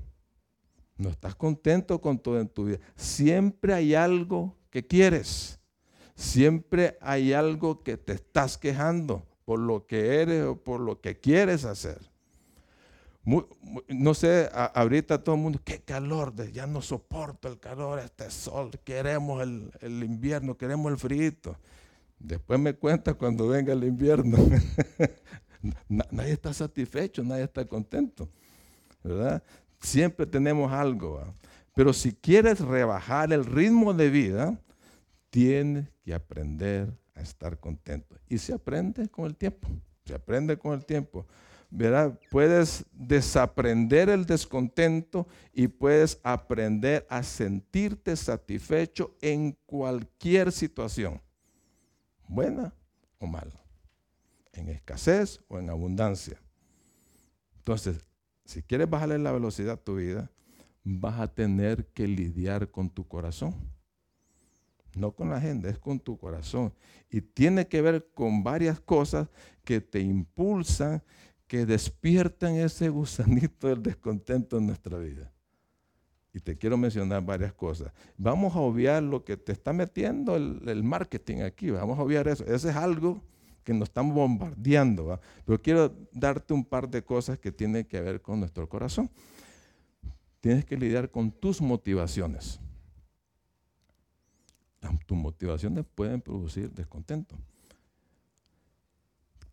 [0.98, 2.80] No estás contento con todo en tu vida.
[2.96, 5.60] Siempre hay algo que quieres.
[6.16, 11.20] Siempre hay algo que te estás quejando por lo que eres o por lo que
[11.20, 12.11] quieres hacer
[13.24, 18.72] no sé, ahorita todo el mundo, qué calor, ya no soporto el calor, este sol,
[18.84, 21.32] queremos el, invierno, queremos el frío.
[22.18, 24.38] Después me cuenta cuando venga el invierno.
[25.88, 28.28] nadie está satisfecho, nadie está contento,
[29.04, 29.44] ¿verdad?
[29.80, 31.24] Siempre tenemos algo.
[31.74, 34.60] Pero si quieres rebajar el ritmo de vida,
[35.30, 38.16] tienes que aprender a estar contento.
[38.28, 39.68] Y se aprende con el tiempo,
[40.06, 41.26] se aprende con el tiempo.
[42.30, 51.22] Puedes desaprender el descontento y puedes aprender a sentirte satisfecho en cualquier situación,
[52.28, 52.74] buena
[53.20, 53.64] o mala,
[54.52, 56.42] en escasez o en abundancia.
[57.58, 58.06] Entonces,
[58.44, 60.30] si quieres bajarle la velocidad a tu vida,
[60.84, 63.56] vas a tener que lidiar con tu corazón.
[64.94, 66.74] No con la gente, es con tu corazón.
[67.10, 69.30] Y tiene que ver con varias cosas
[69.64, 71.02] que te impulsan
[71.52, 75.34] que despiertan ese gusanito del descontento en nuestra vida.
[76.34, 77.92] Y te quiero mencionar varias cosas.
[78.18, 81.70] Vamos a obviar lo que te está metiendo el, marketing aquí.
[81.70, 82.46] Vamos a obviar eso.
[82.46, 83.22] Eso es algo
[83.66, 85.20] que nos estamos bombardeando.
[85.44, 89.12] Pero quiero darte un par de cosas que tienen que ver con nuestro corazón.
[90.40, 92.62] Tienes que lidiar con tus motivaciones.
[95.06, 97.36] Tus motivaciones pueden producir descontento.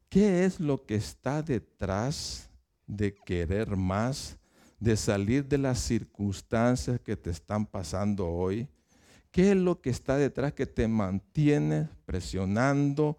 [0.09, 2.49] ¿Qué es lo que está detrás
[2.87, 4.39] de querer más,
[4.81, 8.67] de salir de las circunstancias que te están pasando hoy?
[9.31, 13.19] ¿Qué es lo que está detrás que te mantiene presionando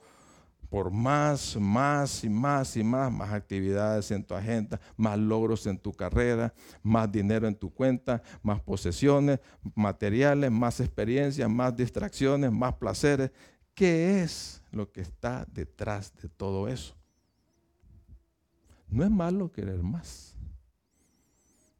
[0.67, 5.77] por más, más y más y más, más actividades en tu agenda, más logros en
[5.77, 9.39] tu carrera, más dinero en tu cuenta, más posesiones
[9.75, 13.31] materiales, más experiencias, más distracciones, más placeres?
[13.75, 16.95] ¿Qué es lo que está detrás de todo eso?
[18.89, 20.35] No es malo querer más.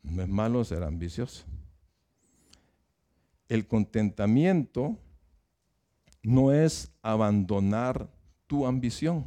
[0.03, 1.43] No es malo ser ambicioso.
[3.47, 4.97] El contentamiento
[6.21, 8.09] no es abandonar
[8.47, 9.25] tu ambición.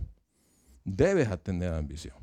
[0.85, 2.15] Debes tener ambición.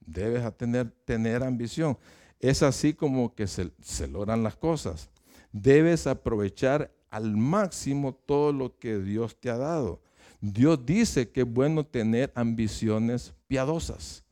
[0.00, 1.98] Debes tener, tener ambición.
[2.40, 5.10] Es así como que se, se logran las cosas.
[5.52, 10.00] Debes aprovechar al máximo todo lo que Dios te ha dado.
[10.40, 14.24] Dios dice que es bueno tener ambiciones piadosas.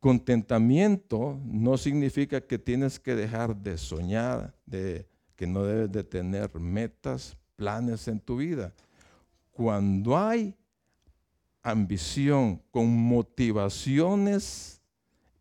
[0.00, 6.54] Contentamiento no significa que tienes que dejar de soñar, de que no debes de tener
[6.58, 8.72] metas, planes en tu vida.
[9.50, 10.54] Cuando hay
[11.62, 14.80] ambición con motivaciones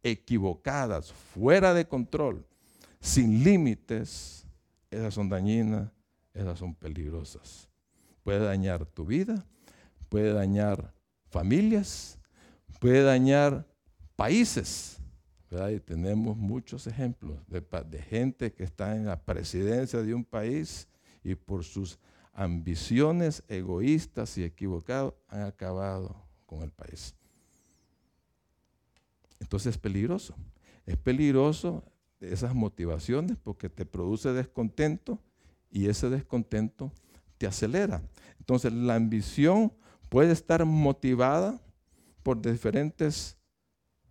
[0.01, 2.45] equivocadas, fuera de control,
[2.99, 4.45] sin límites,
[4.89, 5.91] esas son dañinas,
[6.33, 7.66] esas son peligrosas.
[8.27, 9.45] Puede dañar tu vida,
[10.09, 10.93] puede dañar
[11.29, 12.19] familias,
[12.81, 13.65] puede dañar
[14.17, 14.97] países.
[15.49, 20.89] Y tenemos muchos ejemplos de, de gente que está en la presidencia de un país
[21.23, 21.99] y por sus
[22.33, 26.13] ambiciones egoístas y equivocadas han acabado
[26.45, 27.15] con el país.
[29.39, 30.35] Entonces es peligroso.
[30.85, 31.81] Es peligroso
[32.19, 35.17] esas motivaciones porque te produce descontento
[35.71, 36.91] y ese descontento
[37.37, 38.01] te acelera.
[38.39, 39.73] Entonces la ambición
[40.09, 41.59] puede estar motivada
[42.23, 43.37] por diferentes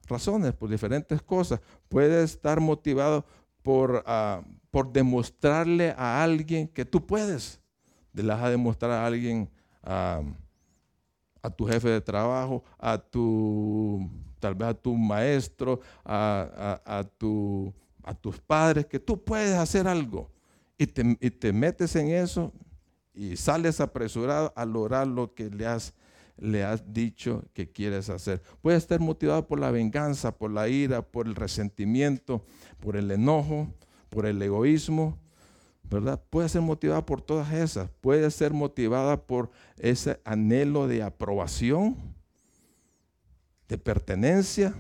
[0.07, 1.61] razones, por diferentes cosas.
[1.89, 3.25] Puede estar motivado
[3.63, 7.61] por, ah, por demostrarle a alguien que tú puedes.
[8.13, 9.51] Le vas a demostrar a alguien,
[9.83, 10.23] a
[11.57, 14.11] tu jefe de trabajo, a tu,
[14.41, 20.31] tal vez a tu maestro, a tus padres que tú puedes hacer algo
[20.79, 22.53] y te, metes en eso
[23.17, 25.95] y sales apresurado a lograr lo que le has,
[26.37, 28.43] le has dicho que quieres hacer.
[28.61, 32.45] Puedes estar motivado por la venganza, por la ira, por el resentimiento,
[32.79, 33.69] por el enojo,
[34.11, 35.19] por el egoísmo,
[35.83, 36.23] ¿verdad?
[36.31, 37.89] Puede ser motivada por todas esas.
[38.01, 41.97] Puede ser motivada por ese anhelo de aprobación,
[43.69, 44.75] de pertenencia.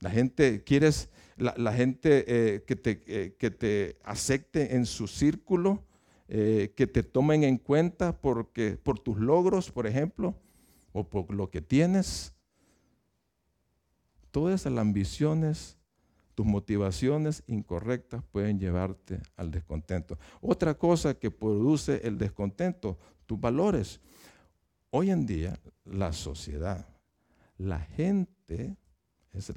[0.00, 0.90] La gente quiere
[1.36, 5.85] la, gente eh, que, te, eh, que, te, acepte en su círculo,
[6.28, 10.34] eh, que te tomen en cuenta porque, por tus logros, por ejemplo,
[10.92, 12.34] o por lo que tienes.
[14.30, 15.76] Todas esas ambiciones,
[16.34, 20.18] tus motivaciones incorrectas pueden llevarte al descontento.
[20.40, 24.00] Otra cosa que produce el descontento, tus valores.
[24.90, 26.86] Hoy en día, la sociedad,
[27.58, 28.76] la gente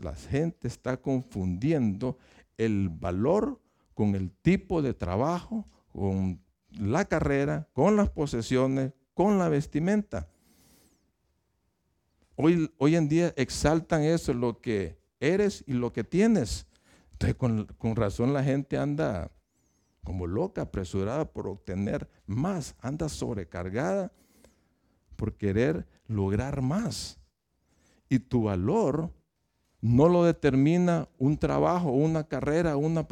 [0.01, 2.17] la gente está confundiendo
[2.57, 3.61] el valor
[3.93, 10.29] con el tipo de trabajo, con la carrera, con las posesiones, con la vestimenta.
[12.35, 16.67] Hoy, hoy en día exaltan eso, lo que eres y lo que tienes.
[17.13, 19.29] Entonces con, razón la gente anda
[20.05, 24.13] como loca, apresurada por obtener más, anda sobrecargada
[25.17, 27.19] por querer lograr más.
[28.07, 29.11] Y tu valor
[29.81, 33.05] no lo determina un trabajo, una carrera, una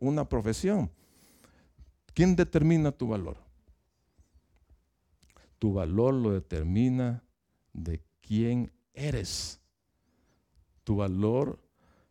[0.00, 0.90] una profesión.
[2.16, 3.36] ¿Quién determina tu valor?
[5.58, 7.22] Tu valor lo determina
[7.74, 9.60] de quién eres.
[10.82, 11.62] Tu valor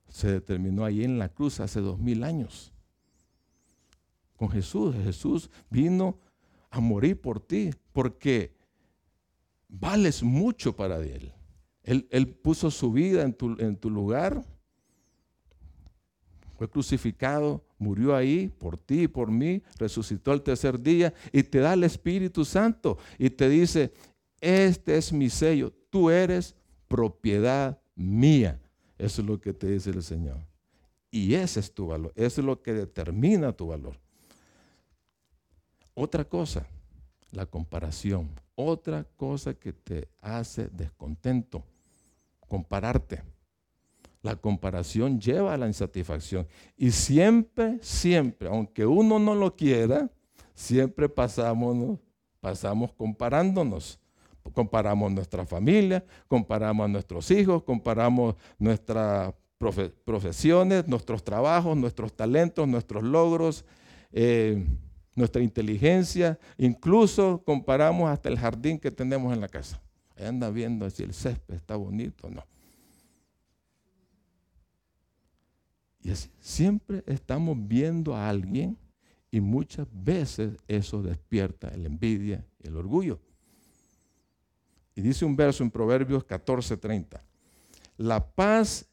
[0.08, 2.72] se determinó ahí en la cruz hace dos mil años.
[4.36, 4.96] Con Jesús.
[4.96, 6.20] Jesús vino
[6.70, 8.56] a morir por ti porque
[9.68, 11.34] vales mucho para Él.
[11.82, 14.46] Él, puso su vida en tu, en tu lugar,
[16.60, 21.60] fue crucificado, murió ahí por ti y por mí, resucitó el tercer día y te
[21.60, 23.94] da el Espíritu Santo y te dice,
[24.42, 26.56] este es mi sello, tú eres
[26.88, 28.62] propiedad mía.
[28.98, 30.38] Eso es lo que te dice el Señor.
[31.12, 33.98] Y ese es tu valor, eso es lo que determina tu valor.
[35.94, 36.68] Otra cosa,
[37.32, 38.30] la comparación.
[38.56, 41.66] Otra cosa que te hace descontento
[42.48, 43.24] compararte.
[44.26, 46.48] La comparación lleva a la insatisfacción.
[46.76, 50.10] Y siempre, siempre, aunque uno no lo quiera,
[50.56, 52.00] siempre pasamos,
[52.42, 54.00] pasamos comparándonos.
[54.54, 59.32] Comparamos nuestra familia, comparamos a nuestros hijos, comparamos nuestras
[60.04, 63.64] profesiones, nuestros trabajos, nuestros talentos, nuestros logros,
[64.12, 64.66] eh,
[65.14, 69.80] nuestra inteligencia, incluso comparamos hasta el jardín que tenemos en la casa
[70.24, 72.44] anda viendo si el césped está bonito o no.
[76.06, 78.78] Y siempre estamos viendo a alguien
[79.32, 83.20] y muchas veces eso despierta la envidia y el orgullo.
[84.94, 87.24] Y dice un verso en Proverbios 14:30,
[87.98, 88.88] La paz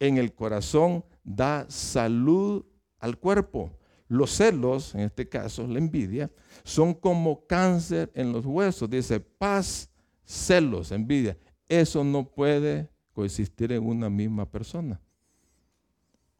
[0.00, 2.66] en el corazón da salud
[2.98, 3.70] al cuerpo.
[4.08, 6.32] Los celos, en este caso la envidia,
[6.64, 8.90] son como cáncer en los huesos.
[8.90, 9.88] Dice paz,
[10.24, 11.38] celos, envidia.
[11.68, 15.00] Eso no puede coexistir en una misma persona.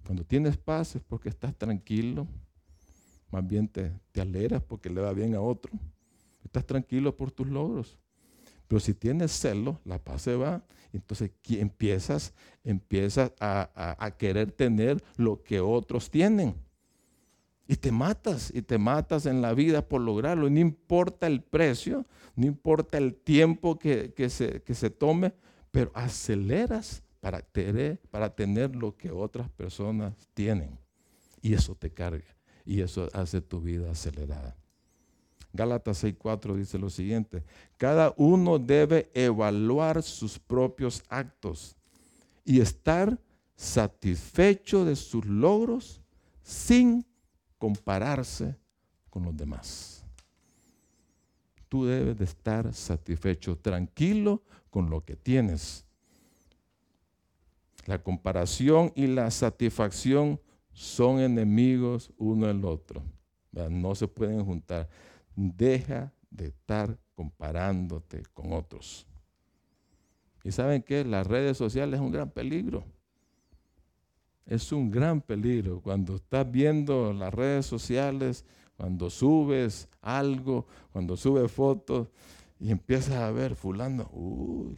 [0.07, 2.29] Cuando tienes paz es porque estás tranquilo,
[3.33, 5.73] más bien te, te alegras porque le va bien a otro.
[6.45, 7.99] Estás tranquilo por tus logros.
[8.69, 10.63] Pero si tienes celo, la paz se va.
[10.93, 16.55] Entonces empiezas, empiezas a, a, querer tener lo que otros tienen.
[17.67, 20.49] Y te matas, y te matas en la vida por lograrlo.
[20.49, 25.35] No importa el precio, no importa el tiempo que, que, se, que se tome,
[25.73, 30.79] pero aceleras para tener, para tener lo que otras personas tienen.
[31.43, 34.57] Y eso te carga, y eso hace tu vida acelerada.
[35.53, 37.43] Gálatas 6:4 dice lo siguiente,
[37.79, 41.75] cada uno debe evaluar sus propios actos
[42.45, 43.21] y estar
[43.57, 46.01] satisfecho de sus logros
[46.45, 47.05] sin
[47.59, 48.55] compararse
[49.11, 50.05] con los demás.
[51.69, 55.86] Tú debes de estar satisfecho, tranquilo con lo que tienes.
[57.87, 60.41] La comparación y la satisfacción
[60.73, 63.03] son enemigos uno del otro.
[63.71, 64.89] No se pueden juntar.
[65.35, 69.07] Deja de estar comparándote con otros.
[70.45, 72.85] Y saben que las redes sociales es un gran peligro.
[74.45, 78.45] Es un gran peligro cuando estás viendo las redes sociales,
[78.77, 82.09] cuando subes algo, cuando subes fotos
[82.61, 84.77] y empiezas a ver fulano, uy,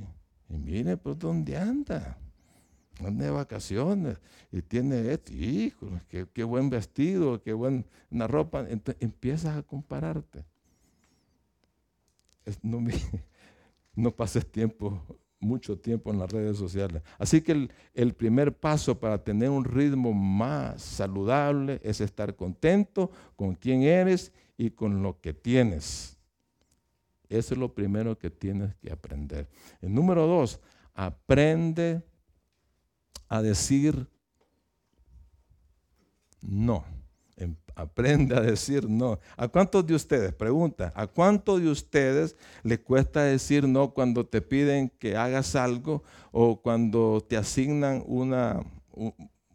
[0.48, 2.18] y mire por dónde anda,
[3.07, 4.18] anda de vacaciones
[4.51, 7.84] y tiene esto, hijo, qué, buen vestido, qué buena
[8.26, 10.44] ropa, entonces empiezas a compararte.
[12.62, 12.80] no,
[13.94, 15.01] no pases tiempo,
[15.40, 17.03] mucho tiempo en las redes sociales.
[17.18, 23.11] Así que el, el, primer paso para tener un ritmo más saludable es estar contento
[23.36, 26.18] con quién eres y con lo que tienes.
[27.28, 29.49] Eso es lo primero que tienes que aprender.
[29.82, 30.61] El número dos,
[30.94, 32.03] aprende
[33.28, 34.08] a decir
[36.40, 36.84] no.
[37.36, 39.20] Em, aprende a decir no.
[39.36, 44.40] ¿A cuántos de ustedes, pregunta, a cuántos de ustedes le cuesta decir no cuando te
[44.40, 46.02] piden que hagas algo
[46.32, 48.60] o cuando te asignan una,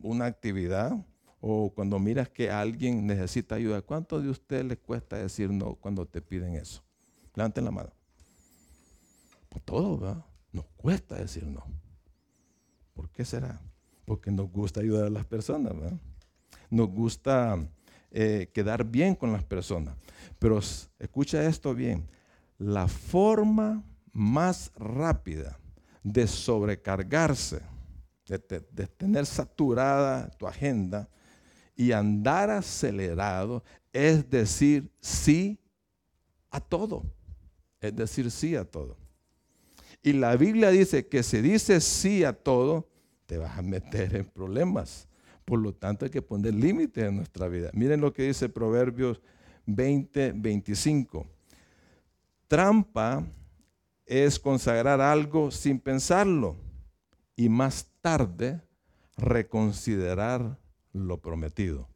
[0.01, 0.95] una actividad
[1.41, 3.80] o cuando miras que alguien necesita ayuda?
[3.80, 6.82] ¿A cuántos de ustedes les cuesta decir no cuando te piden eso?
[7.36, 7.89] Levanten la mano.
[9.49, 10.26] Pues todo, ¿verdad?
[10.53, 11.83] Nos cuesta decir no.
[12.94, 13.60] ¿Por qué será?
[14.06, 16.00] Porque nos gusta ayudar a las personas, ¿verdad?
[16.70, 17.58] Nos gusta
[18.12, 19.96] eh, quedar bien con las personas.
[20.39, 20.60] Pero
[21.00, 22.08] escucha esto bien.
[22.58, 25.58] La forma más rápida
[26.04, 27.62] de sobrecargarse,
[28.28, 31.10] de, de tener saturada tu agenda
[31.76, 35.60] y andar acelerado, es decir sí
[36.52, 37.04] a todo
[37.84, 38.98] es decir sí a todo.
[40.04, 42.89] Y la Biblia dice que si dices sí a todo,
[43.26, 45.08] te vas a meter en problemas.
[45.45, 47.70] Por lo tanto, hay que poner límites en nuestra vida.
[47.74, 49.22] Miren lo que dice Proverbios
[49.66, 51.26] 20, 25.
[52.49, 53.26] Trampa
[54.06, 56.58] es consagrar algo sin pensarlo
[57.38, 58.62] y más tarde
[59.16, 60.60] reconsiderar
[60.91, 61.88] lo prometido.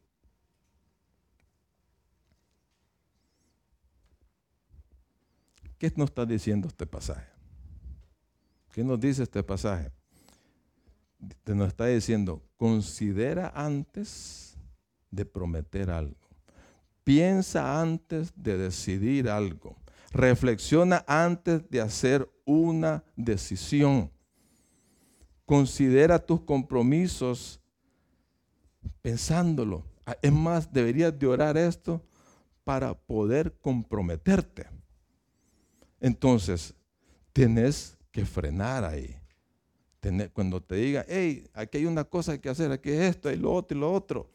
[5.78, 7.37] ¿Qué nos está diciendo este pasaje?
[8.78, 9.90] ¿Qué nos dice este pasaje?
[11.46, 14.56] Nos está diciendo, considera antes
[15.10, 16.28] de prometer algo.
[17.02, 19.76] Piensa antes de decidir algo.
[20.12, 24.12] Reflexiona antes de hacer una decisión.
[25.44, 27.60] Considera tus compromisos
[29.02, 29.82] pensándolo.
[30.22, 32.00] Es más, deberías de orar esto
[32.62, 34.68] para poder comprometerte.
[35.98, 36.72] Entonces,
[37.32, 39.14] tenés que frenar ahí.
[40.32, 43.52] cuando te diga, hey, aquí hay una cosa que hacer, aquí es esto, y lo
[43.52, 44.28] otro, y lo otro.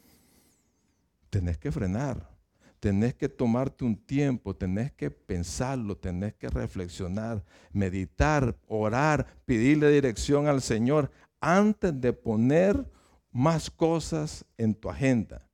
[1.30, 2.32] Tenés que frenar.
[2.80, 10.48] Tenés que tomarte un tiempo, tenés que pensarlo, tenés que reflexionar, meditar, orar, pedirle dirección
[10.48, 11.12] al Señor
[11.42, 12.90] antes de poner
[13.32, 15.46] más cosas en tu agenda.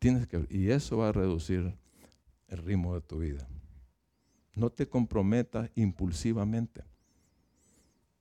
[0.00, 1.76] Tienes que, y eso va a reducir
[2.48, 3.46] el ritmo de tu vida.
[4.56, 6.82] No te comprometas impulsivamente.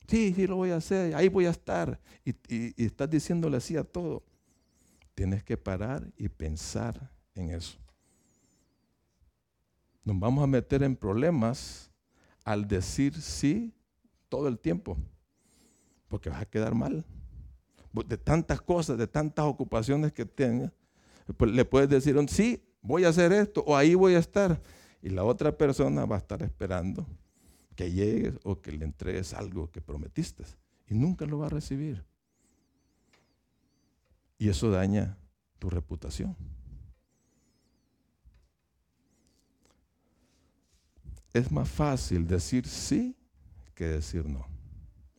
[0.06, 2.00] Sí, sí lo voy a hacer, ahí voy a estar.
[2.24, 4.22] Y, estás diciéndole así a todo.
[5.16, 7.78] Tienes que parar y pensar en eso.
[10.04, 11.90] Nos vamos a meter en problemas
[12.44, 13.74] al decir sí
[14.30, 14.98] todo el tiempo.
[16.10, 17.04] porque vas a quedar mal.
[18.08, 20.72] De tantas cosas, de tantas ocupaciones que tengas,
[21.38, 24.62] pues le puedes decir, sí, voy a hacer esto o ahí voy a estar.
[25.06, 27.06] Y la otra persona va a estar esperando
[27.76, 30.44] que llegues o que le entregues algo que prometiste.
[30.88, 32.04] Y nunca lo va a recibir.
[34.40, 35.16] Y eso daña
[35.60, 36.36] tu reputación.
[41.34, 43.16] Es más fácil decir sí
[43.76, 44.48] que decir no.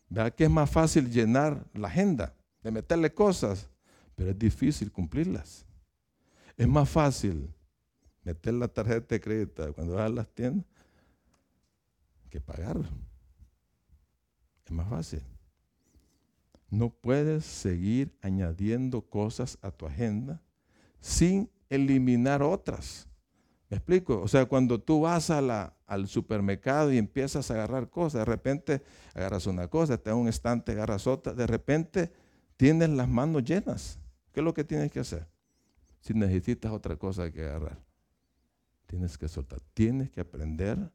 [0.09, 3.71] Vea que es más fácil llenar la agenda, de meterle cosas,
[4.17, 5.65] pero es difícil cumplirlas.
[6.57, 7.55] Es más fácil
[8.27, 10.67] meter la tarjeta de crédito cuando vas a las tiendas
[12.29, 12.77] que pagar.
[14.65, 15.23] Es más fácil.
[16.69, 20.43] No puedes seguir añadiendo cosas a tu agenda
[21.01, 23.07] sin eliminar otras.
[23.71, 24.21] ¿Me explico?
[24.21, 28.83] O sea, cuando tú vas al supermercado y empiezas a agarrar cosas, de repente
[29.15, 32.13] agarras una cosa, te da un estante, agarras otra, de repente
[32.57, 34.01] tienes las manos llenas.
[34.33, 35.29] ¿Qué es lo que tienes que hacer?
[36.01, 37.86] Si necesitas otra cosa que agarrar,
[38.87, 39.61] tienes que soltar.
[39.75, 40.91] Tienes que aprender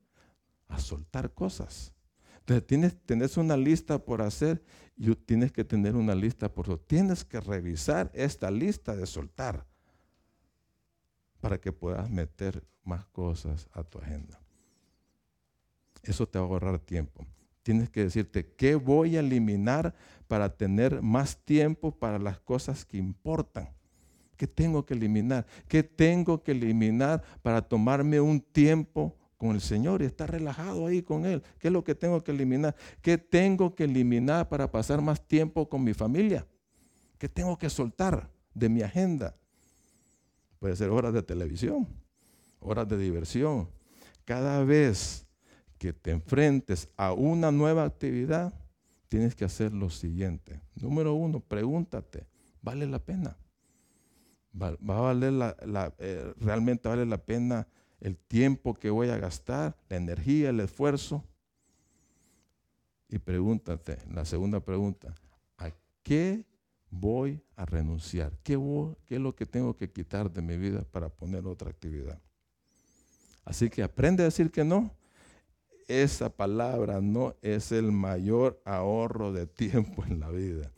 [0.68, 1.94] a soltar cosas.
[2.40, 4.64] Entonces, tienes, una lista por hacer
[4.98, 9.66] y tienes que tener una lista por Tienes que revisar esta lista de soltar
[11.40, 14.40] para que puedas meter más cosas a tu agenda.
[16.04, 17.26] Eso te va a ahorrar tiempo.
[17.64, 19.94] Tienes que decirte, ¿qué voy a eliminar
[20.28, 23.70] para tener más tiempo para las cosas que importan?
[24.42, 25.46] ¿Qué tengo que eliminar?
[25.68, 31.04] ¿Qué tengo que eliminar para tomarme un tiempo con el Señor y estar relajado ahí
[31.04, 31.44] con Él?
[31.60, 32.76] ¿Qué es lo que tengo que eliminar?
[33.04, 36.48] ¿Qué tengo que eliminar para pasar más tiempo con mi familia?
[37.20, 39.36] ¿Qué tengo que soltar de mi agenda?
[40.58, 41.88] Puede ser horas de televisión,
[42.62, 43.70] horas de diversión.
[44.26, 45.28] Cada vez
[45.78, 48.52] que te enfrentes a una nueva actividad,
[49.08, 50.60] tienes que hacer lo siguiente.
[50.74, 52.26] Número uno, pregúntate,
[52.64, 53.38] ¿vale la pena?
[54.60, 57.68] ¿Va, a valer la, eh, realmente vale la pena
[58.00, 61.24] el tiempo que voy a gastar, la energía, el esfuerzo?
[63.08, 65.14] Y pregúntate, la segunda pregunta,
[65.58, 65.72] ¿a
[66.04, 66.46] qué
[66.90, 68.32] voy a renunciar?
[68.44, 68.58] ¿Qué,
[69.06, 72.20] ¿Qué, es lo que tengo que quitar de mi vida para poner otra actividad?
[73.44, 74.92] Así que aprende a decir que no.
[75.88, 80.72] Esa palabra no es el mayor ahorro de tiempo en la vida.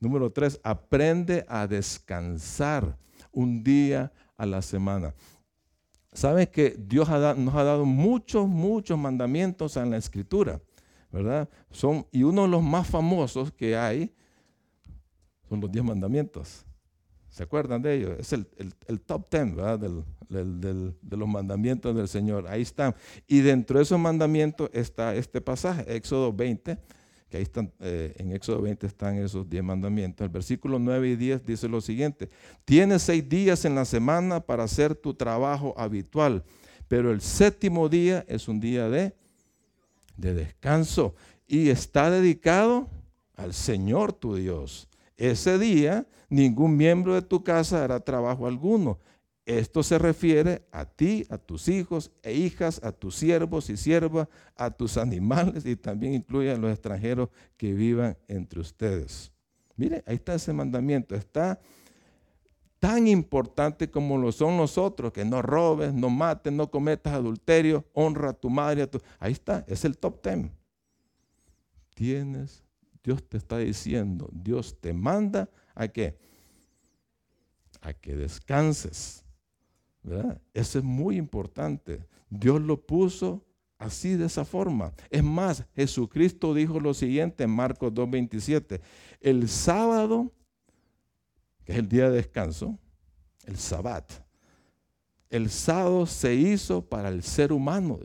[0.00, 2.98] Número tres, aprende a descansar
[3.32, 5.14] un día a la semana.
[6.12, 10.60] Sabes que Dios nos ha dado muchos, muchos mandamientos en la escritura,
[11.10, 11.48] ¿verdad?
[11.70, 14.14] Son, y uno de los más famosos que hay
[15.48, 16.64] son los diez mandamientos.
[17.28, 18.18] ¿Se acuerdan de ellos?
[18.18, 18.46] Es el,
[19.04, 22.46] top ten de los mandamientos del Señor.
[22.48, 22.94] Ahí están.
[23.26, 26.78] Y dentro de esos mandamientos está este pasaje, Éxodo 20,
[27.36, 30.24] ahí están, eh, en Éxodo 20 están esos diez mandamientos.
[30.24, 32.28] El versículo 9 y 10 dice lo siguiente,
[32.64, 36.44] tienes seis días en la semana para hacer tu trabajo habitual,
[36.88, 39.14] pero el séptimo día es un día de,
[40.16, 41.14] de descanso
[41.46, 42.88] y está dedicado
[43.36, 44.88] al Señor tu Dios.
[45.16, 48.98] Ese día ningún miembro de tu casa hará trabajo alguno.
[49.46, 54.28] Esto se refiere a ti, a tus hijos e hijas, a tus siervos y siervas,
[54.56, 59.32] a tus animales y también incluye a los extranjeros que vivan entre ustedes.
[59.76, 61.14] Mire, ahí está ese mandamiento.
[61.14, 61.60] Está
[62.78, 68.30] tan importante como lo son nosotros, que no robes, no mates, no cometas adulterio, honra
[68.30, 68.82] a tu madre.
[68.82, 69.00] A tu...
[69.18, 70.52] Ahí está, es el top ten.
[71.94, 72.66] Tienes
[73.06, 76.18] Dios te está diciendo, Dios te manda a qué?
[77.80, 79.24] A que descanses.
[80.54, 82.06] Eso es muy importante.
[82.30, 83.44] Dios lo puso
[83.78, 84.92] así de esa forma.
[85.10, 88.80] Es más, Jesucristo dijo lo siguiente en Marcos 2.27.
[89.20, 90.32] El sábado,
[91.64, 92.78] que es el día de descanso,
[93.44, 94.10] el sabbat,
[95.30, 97.98] el sábado se hizo para el ser humano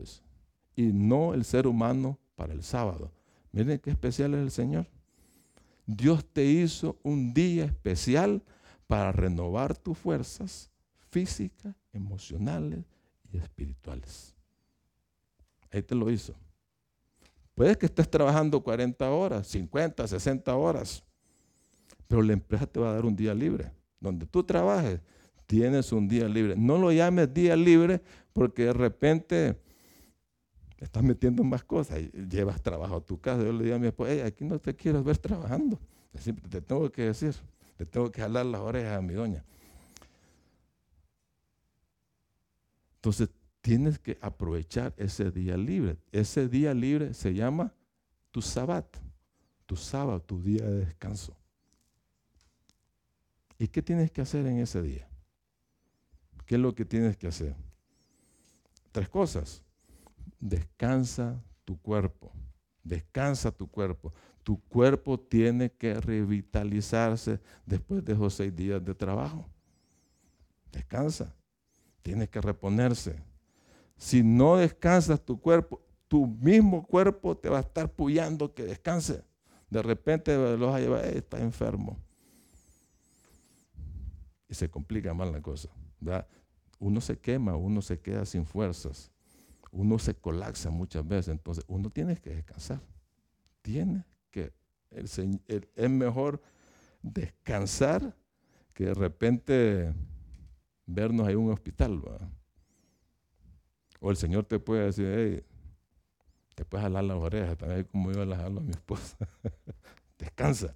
[0.74, 3.12] y no el ser humano para el sábado.
[3.52, 4.86] Miren qué especial es el Señor.
[5.86, 8.42] Dios te hizo un día especial
[8.86, 10.70] para renovar tus fuerzas
[11.10, 12.84] físicas, emocionales
[13.32, 14.34] y espirituales.
[15.70, 16.34] Ahí te lo hizo.
[17.54, 21.02] Puede que estés trabajando 40 horas, 50, 60 horas,
[22.08, 23.70] pero la empresa te va a dar un día libre.
[24.00, 25.00] Donde tú trabajes,
[25.46, 26.56] tienes un día libre.
[26.56, 28.00] No lo llames día libre
[28.32, 29.60] porque de repente
[30.78, 33.42] estás metiendo más cosas llevas trabajo a tu casa.
[33.42, 35.78] Yo le digo a mi esposa, aquí no te quiero ver trabajando.
[36.50, 37.34] te tengo que decir,
[37.76, 39.44] te tengo que jalar las orejas a mi doña.
[43.02, 43.30] Entonces,
[43.60, 45.98] tienes que aprovechar ese día libre.
[46.12, 47.74] Ese día libre se llama
[48.30, 48.96] tu sabbat,
[49.66, 51.36] tu sábado, tu día de descanso.
[53.58, 55.08] ¿Y qué tienes que hacer en ese día?
[56.46, 57.56] ¿Qué es lo que tienes que hacer?
[58.92, 59.64] Tres cosas.
[60.38, 62.32] Descansa tu cuerpo.
[62.84, 64.12] Descansa tu cuerpo.
[64.44, 69.44] Tu cuerpo tiene que revitalizarse después de esos seis días de trabajo.
[70.70, 71.34] Descansa.
[72.02, 73.16] Tiene que reponerse.
[73.96, 79.22] Si no descansas tu cuerpo, tu mismo cuerpo te va a estar puyando que descanse.
[79.70, 81.96] De repente lo vas a llevar, está enfermo.
[84.48, 85.70] Y se complica más la cosa.
[86.78, 89.10] Uno se quema, uno se queda sin fuerzas,
[89.70, 91.28] uno se colapsa muchas veces.
[91.28, 92.80] Entonces, uno tiene que descansar.
[93.62, 94.52] Tiene que.
[94.90, 96.42] es mejor
[97.00, 98.14] descansar
[98.74, 99.94] que de repente
[100.86, 102.02] vernos ahí en un hospital.
[104.00, 105.44] O el Señor te puede decir,
[106.54, 109.16] te puedes jalar las orejas, también como yo las jalo a mi esposa.
[110.18, 110.74] Descansa.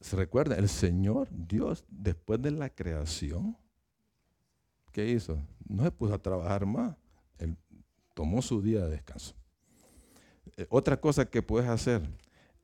[0.00, 3.56] Se recuerda, el Señor, Dios, después de la creación,
[4.90, 5.38] ¿qué hizo?
[5.66, 6.96] No se puso a trabajar más.
[7.38, 7.56] Él
[8.14, 9.34] tomó su día de descanso.
[10.56, 12.02] Eh, otra cosa que puedes hacer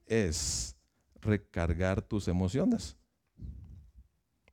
[0.04, 0.76] es
[1.20, 2.97] recargar tus emociones.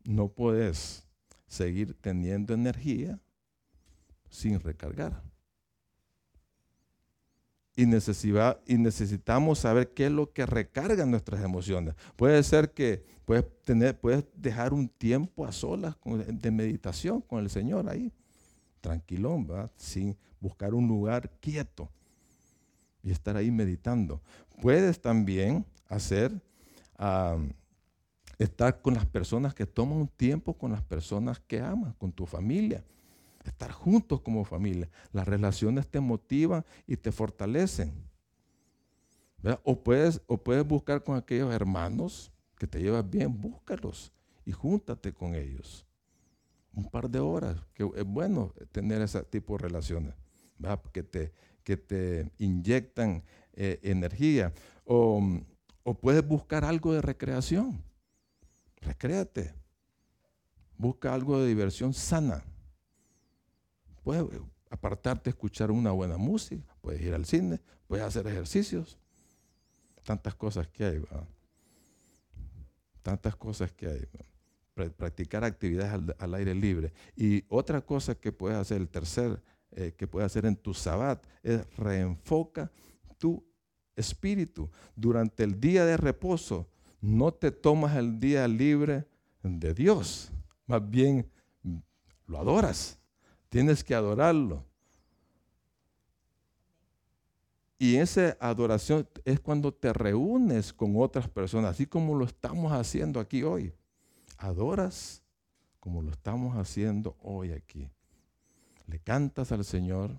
[0.05, 1.03] No puedes
[1.47, 3.19] seguir teniendo energía
[4.29, 5.21] sin recargar
[7.75, 11.95] y, necesitamos saber qué es lo que recarga nuestras emociones.
[12.15, 17.49] Puede ser que puedes, tener, puedes dejar un tiempo a solas de meditación con el
[17.49, 18.13] Señor ahí,
[18.79, 21.89] tranquilón, sin buscar un lugar quieto
[23.03, 24.21] y estar ahí meditando.
[24.61, 26.31] Puedes también hacer,
[28.38, 32.25] estar con las personas que toman un tiempo con las personas que amas, con tu
[32.25, 32.83] familia
[33.49, 34.89] estar juntos como familia.
[35.11, 37.93] Las relaciones te motivan y te fortalecen.
[39.63, 44.11] O puedes, o puedes buscar con aquellos hermanos que te llevas bien, búscalos
[44.43, 45.86] y júntate con ellos.
[46.73, 50.13] Un par de horas, que es bueno tener ese tipo de relaciones,
[50.91, 51.31] Que, te,
[51.63, 53.23] que te inyectan
[53.53, 54.51] eh, energía.
[54.83, 55.21] O,
[55.83, 57.81] o puedes buscar algo de recreación.
[58.86, 59.53] Recréate.
[60.77, 62.43] Busca algo de diversión sana.
[64.03, 64.25] Puedes
[64.69, 68.99] apartarte, escuchar una buena música, puedes ir al cine, puedes hacer ejercicios.
[70.03, 71.03] Tantas cosas que hay,
[73.01, 74.89] Tantas cosas que hay.
[74.91, 76.93] Practicar actividades al, aire libre.
[77.15, 81.25] Y otra cosa que puedes hacer, el tercer eh, que puedes hacer en tu sabbat,
[81.41, 82.71] es reenfoca
[83.17, 83.43] tu
[83.95, 84.69] espíritu.
[84.95, 86.69] Durante el día de reposo,
[87.05, 89.05] no te tomas el día libre
[89.43, 90.31] de Dios,
[90.65, 91.29] más bien
[92.25, 92.97] lo adoras.
[93.49, 94.65] Tienes que adorarlo.
[97.77, 103.19] Y esa adoración es cuando te reúnes con otras personas, así como lo estamos haciendo
[103.19, 103.71] aquí hoy.
[104.37, 105.21] Adoras
[105.79, 107.87] como lo estamos haciendo hoy aquí.
[108.87, 110.17] Le cantas al Señor,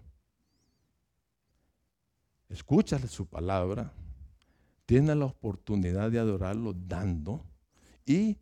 [2.49, 3.93] escuchas su palabra,
[4.87, 7.45] tienes la oportunidad de adorarlo dando
[8.05, 8.39] y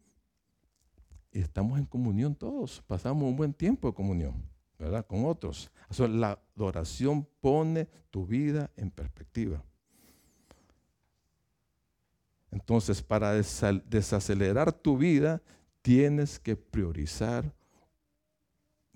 [1.32, 4.54] estamos en comunión todos, pasamos un buen tiempo de comunión.
[4.78, 5.06] ¿verdad?
[5.06, 5.70] Con otros.
[5.98, 9.62] la adoración pone tu vida en perspectiva.
[12.50, 15.42] Entonces, para desacelerar tu vida,
[15.82, 17.52] tienes que priorizar,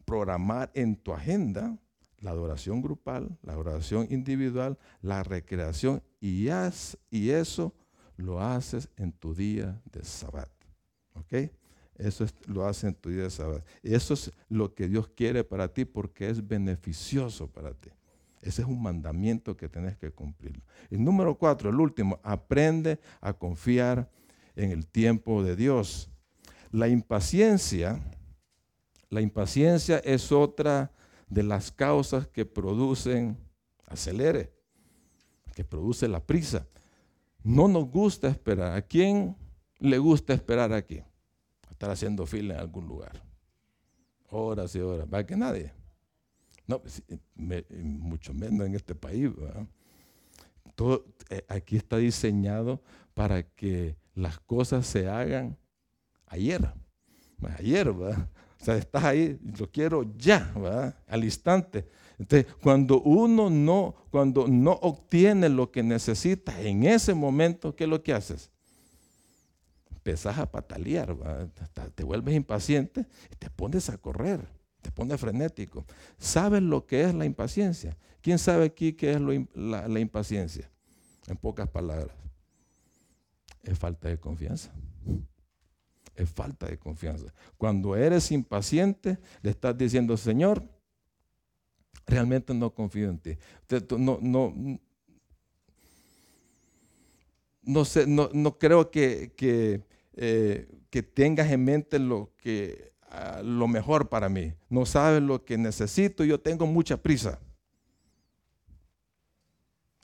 [0.05, 1.77] programar en tu agenda
[2.21, 6.49] la adoración grupal, la adoración individual, la recreación, y,
[7.11, 7.75] y eso
[8.17, 10.51] lo haces en tu día de sabbat.
[11.15, 11.51] ¿Ok?
[11.97, 13.63] Eso lo hace en tu día de.
[13.83, 17.91] Y eso es lo que Dios quiere para ti porque es beneficioso para ti.
[18.41, 20.63] Ese es un mandamiento que tienes que cumplir.
[20.91, 24.09] Y número cuatro, el último, aprende a confiar
[24.55, 26.09] en el tiempo de Dios.
[26.71, 28.01] La impaciencia,
[29.11, 30.93] la impaciencia es otra
[31.29, 33.37] de las causas que producen
[33.87, 34.53] acelere,
[35.59, 36.69] que produce la prisa.
[37.43, 38.77] No nos gusta esperar.
[38.77, 39.37] ¿A quién
[39.81, 41.03] le gusta esperar aquí?
[41.69, 43.21] estar haciendo fila en algún lugar.
[44.31, 45.09] Horas y horas.
[45.13, 45.73] ¿Va que nadie?
[46.69, 47.03] No, pues,
[47.35, 49.31] mucho menos en este país.
[50.77, 52.81] Todo, eh, aquí está diseñado
[53.13, 55.59] para que las cosas se hagan
[56.27, 56.73] ayer.
[57.59, 58.29] Ayer, ¿verdad?
[58.61, 60.97] O sea, estás ahí, lo quiero ya, ¿verdad?
[61.09, 61.89] Al instante.
[62.19, 67.91] Entonces, cuando uno no, cuando no obtiene lo que necesita en ese momento, ¿qué es
[67.91, 68.51] lo que haces?
[70.09, 71.15] empezás a patalear,
[71.95, 74.41] te vuelves impaciente y te pones a correr,
[74.81, 75.85] te pones frenético.
[76.17, 77.95] ¿Sabes lo que es la impaciencia?
[78.23, 79.21] ¿Quién sabe aquí qué es
[79.55, 80.71] la, impaciencia?
[81.27, 82.17] En pocas palabras,
[83.63, 84.71] es falta de confianza.
[86.15, 87.27] Es falta de confianza.
[87.59, 90.67] Cuando eres impaciente, le estás diciendo, Señor,
[92.09, 93.39] realmente no confío en ti.
[93.97, 94.55] No, no,
[97.63, 99.85] no, sé, no, no creo que, que,
[100.15, 104.55] eh, que, tengas en mente lo, que, ah, lo mejor para mí.
[104.71, 106.25] No sabes lo que necesito.
[106.25, 107.39] Yo tengo mucha prisa.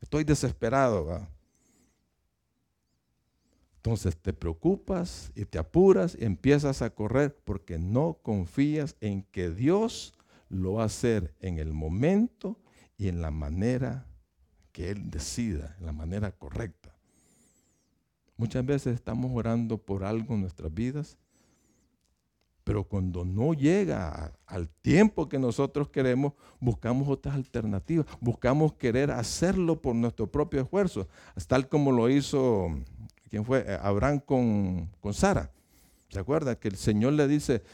[0.00, 1.26] Estoy desesperado.
[3.76, 9.50] Entonces te preocupas y te apuras y empiezas a correr porque no confías en que
[9.50, 10.14] Dios
[10.54, 12.58] lo va a hacer en el momento
[12.96, 14.06] y en la manera
[14.72, 16.94] que Él decida, en la manera correcta.
[18.36, 21.16] Muchas veces estamos orando por algo en nuestras vidas,
[22.64, 29.80] pero cuando no llega al tiempo que nosotros queremos, buscamos otras alternativas, buscamos querer hacerlo
[29.80, 31.06] por nuestro propio esfuerzo,
[31.46, 32.70] tal como lo hizo
[33.34, 33.64] ¿quién fue?
[33.66, 35.50] Eh, Abraham con, con Sara.
[36.08, 36.54] ¿Se acuerda?
[36.54, 37.64] Que el Señor le dice,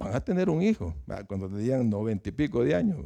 [0.00, 0.94] van a tener un hijo,
[1.28, 3.04] cuando tenían noventa y pico de años.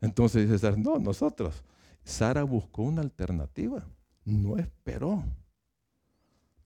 [0.00, 1.62] Entonces dice Sara, no, nosotros.
[2.02, 3.86] Sara buscó una alternativa,
[4.24, 5.22] no esperó.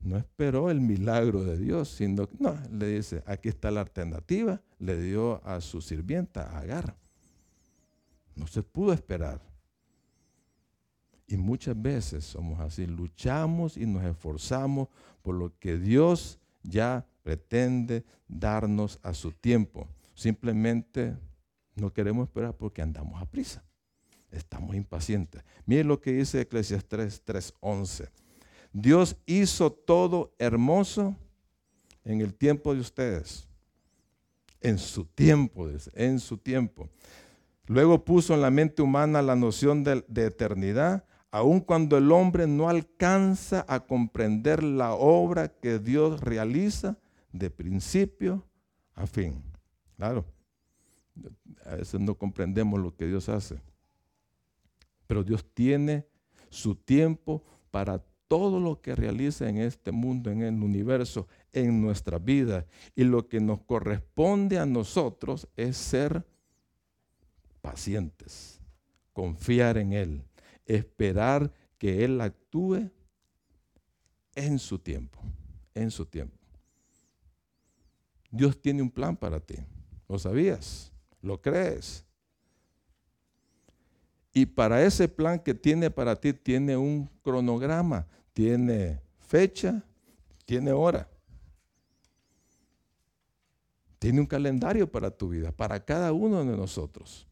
[0.00, 4.60] No esperó el milagro de Dios, sino que no, le dice, aquí está la alternativa,
[4.78, 6.94] le dio a su sirvienta, Agar.
[8.36, 9.40] No se pudo esperar.
[11.26, 14.88] Y muchas veces somos así, luchamos y nos esforzamos
[15.22, 19.88] por lo que Dios ya pretende darnos a su tiempo.
[20.14, 21.16] Simplemente
[21.74, 23.64] no queremos esperar porque andamos a prisa.
[24.30, 25.42] Estamos impacientes.
[25.66, 28.10] Miren lo que dice Eclesiastes 3:11.
[28.72, 31.16] Dios hizo todo hermoso
[32.04, 33.48] en el tiempo de ustedes.
[34.60, 36.88] En su tiempo, en su tiempo.
[37.66, 42.46] Luego puso en la mente humana la noción de, de eternidad aun cuando el hombre
[42.46, 46.96] no alcanza a comprender la obra que Dios realiza
[47.34, 48.42] de principio
[48.94, 49.42] a fin.
[49.96, 50.24] Claro,
[51.66, 53.60] a veces no comprendemos lo que Dios hace,
[55.06, 56.06] pero Dios tiene
[56.48, 62.18] su tiempo para todo lo que realiza en este mundo, en el universo, en nuestra
[62.18, 62.66] vida.
[62.96, 66.24] Y lo que nos corresponde a nosotros es ser
[67.60, 68.60] pacientes,
[69.12, 70.24] confiar en Él
[70.66, 72.90] esperar que Él actúe
[74.34, 75.20] en su tiempo,
[75.74, 76.36] en su tiempo.
[78.34, 79.54] Dios tiene un plan para ti.
[80.08, 80.92] ¿Lo sabías?
[81.22, 82.04] ¿Lo crees?
[84.32, 89.84] Y para ese plan que tiene para ti, tiene un cronograma, tiene fecha,
[90.44, 91.08] tiene hora.
[94.00, 97.28] Tiene un calendario para tu vida, para cada uno de nosotros.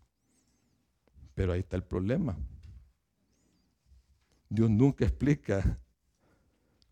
[1.34, 2.36] Pero ahí está el problema.
[4.48, 5.80] Dios nunca explica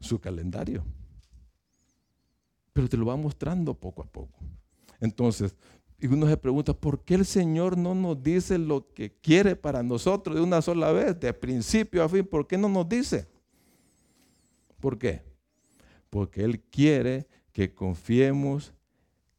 [0.00, 0.84] su calendario,
[2.80, 4.38] pero te lo va mostrando poco a poco.
[5.00, 5.54] Entonces,
[6.00, 9.82] y uno se pregunta, ¿por qué el Señor no nos dice lo que quiere para
[9.82, 12.24] nosotros de una sola vez, de principio a fin?
[12.24, 13.28] ¿Por qué no nos dice?
[14.80, 15.22] ¿Por qué?
[16.08, 18.72] Porque Él quiere que confiemos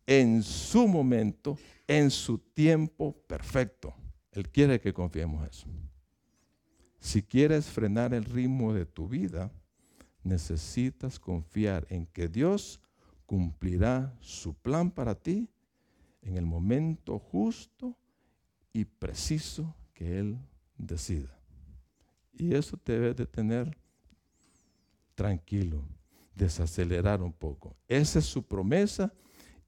[0.05, 3.95] en su momento, en su tiempo perfecto.
[4.33, 5.65] Él quiere que confiemos eso.
[6.99, 9.51] Si quieres frenar el ritmo de tu vida,
[10.21, 12.79] necesitas confiar en que Dios
[13.31, 15.47] cumplirá su plan para ti
[16.21, 17.95] en el momento justo
[18.73, 20.37] y preciso que Él
[20.77, 21.33] decida.
[22.33, 23.77] Y eso te debe de tener
[25.15, 25.81] tranquilo,
[26.35, 27.73] desacelerar un poco.
[27.87, 29.13] Esa es su promesa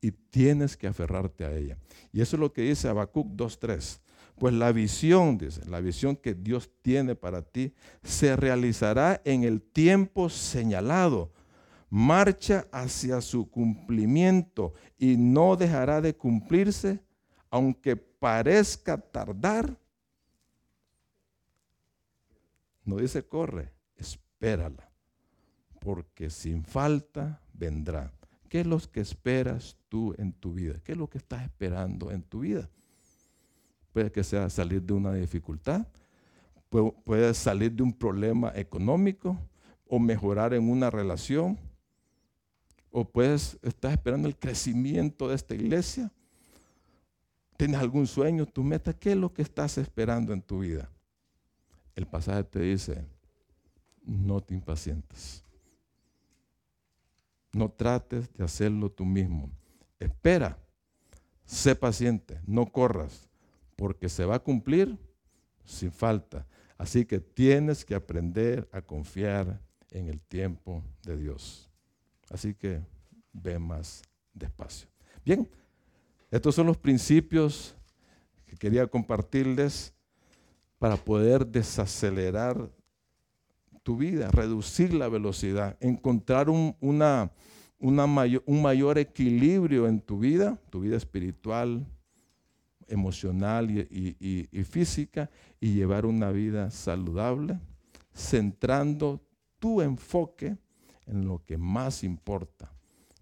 [0.02, 1.78] y tienes que aferrarte a ella.
[2.12, 4.02] Y eso es lo que dice Habacuc 2.3.
[4.40, 9.62] Pues la visión, dice, la visión que Dios tiene para ti, se realizará en el
[9.62, 11.32] tiempo señalado.
[11.96, 17.00] Marcha hacia su cumplimiento y no dejará de cumplirse,
[17.52, 19.78] aunque parezca tardar.
[22.84, 24.90] No dice corre, espérala,
[25.80, 28.12] porque sin falta vendrá.
[28.50, 30.80] ¿Qué es lo que esperas tú en tu vida?
[30.84, 32.68] ¿Qué es lo que estás esperando en tu vida?
[33.92, 35.86] Puede que sea salir de una dificultad,
[37.06, 39.38] puede salir de un problema económico
[39.88, 41.60] o mejorar en una relación,
[42.96, 46.12] o puedes estar esperando el crecimiento de esta iglesia.
[47.58, 48.94] ¿Tienes algún sueño, tu meta?
[48.94, 50.90] ¿Qué es lo que estás esperando en tu vida?
[51.96, 53.04] El pasaje te dice,
[54.06, 55.44] no te impacientes.
[57.52, 59.50] No trates de hacerlo tú mismo.
[60.00, 60.56] Espera,
[61.46, 63.28] sé paciente, no corras
[63.76, 65.00] porque se va a cumplir
[65.66, 66.46] sin falta.
[66.78, 71.73] Así que tienes que aprender a confiar en el tiempo de Dios.
[72.30, 72.82] Así que
[73.32, 74.02] ve más
[74.34, 74.88] despacio.
[75.26, 75.50] Bien,
[76.32, 77.76] estos son los principios
[78.46, 79.94] que quería compartirles
[80.80, 82.70] para poder desacelerar
[83.84, 87.32] tu vida, reducir la velocidad, encontrar un, una,
[87.78, 91.86] una mayor, un mayor equilibrio en tu vida, tu vida espiritual,
[92.88, 97.60] emocional y, y, física, y llevar una vida saludable,
[98.14, 99.22] centrando
[99.60, 100.58] tu enfoque
[101.08, 102.72] en lo que más importa,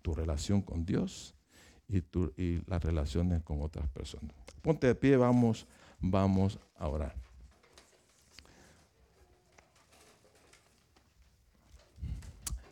[0.02, 1.36] tu relación con Dios
[1.88, 4.36] y, tu, y las relaciones con otras personas.
[4.62, 5.68] Ponte de pie, vamos,
[6.00, 7.16] vamos a orar.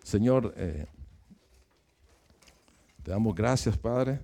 [0.04, 0.88] Señor, eh,
[3.04, 4.22] te damos gracias, Padre,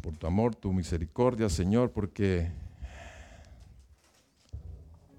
[0.00, 2.50] por tu amor, tu misericordia, Señor, porque,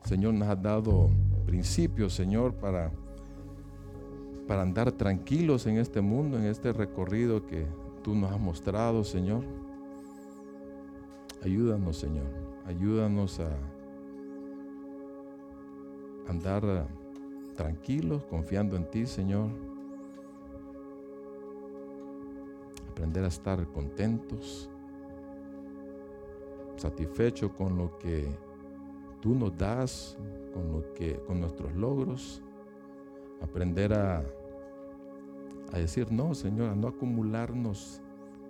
[0.03, 1.11] Señor, nos has dado
[1.41, 2.91] principios, Señor, para,
[4.47, 7.65] para andar tranquilos en este mundo, en este recorrido que
[8.03, 9.43] tú nos has mostrado, Señor.
[11.43, 12.27] Ayúdanos, Señor.
[12.65, 13.49] Ayúdanos a
[16.27, 16.87] andar
[17.55, 19.49] tranquilos, confiando en ti, Señor.
[22.89, 24.69] Aprender a estar contentos,
[26.75, 28.27] satisfechos con lo que
[29.21, 30.17] tú nos das,
[31.27, 32.41] con nuestros logros.
[33.41, 34.23] Aprender a,
[35.73, 38.01] decir no, Señor, a no acumularnos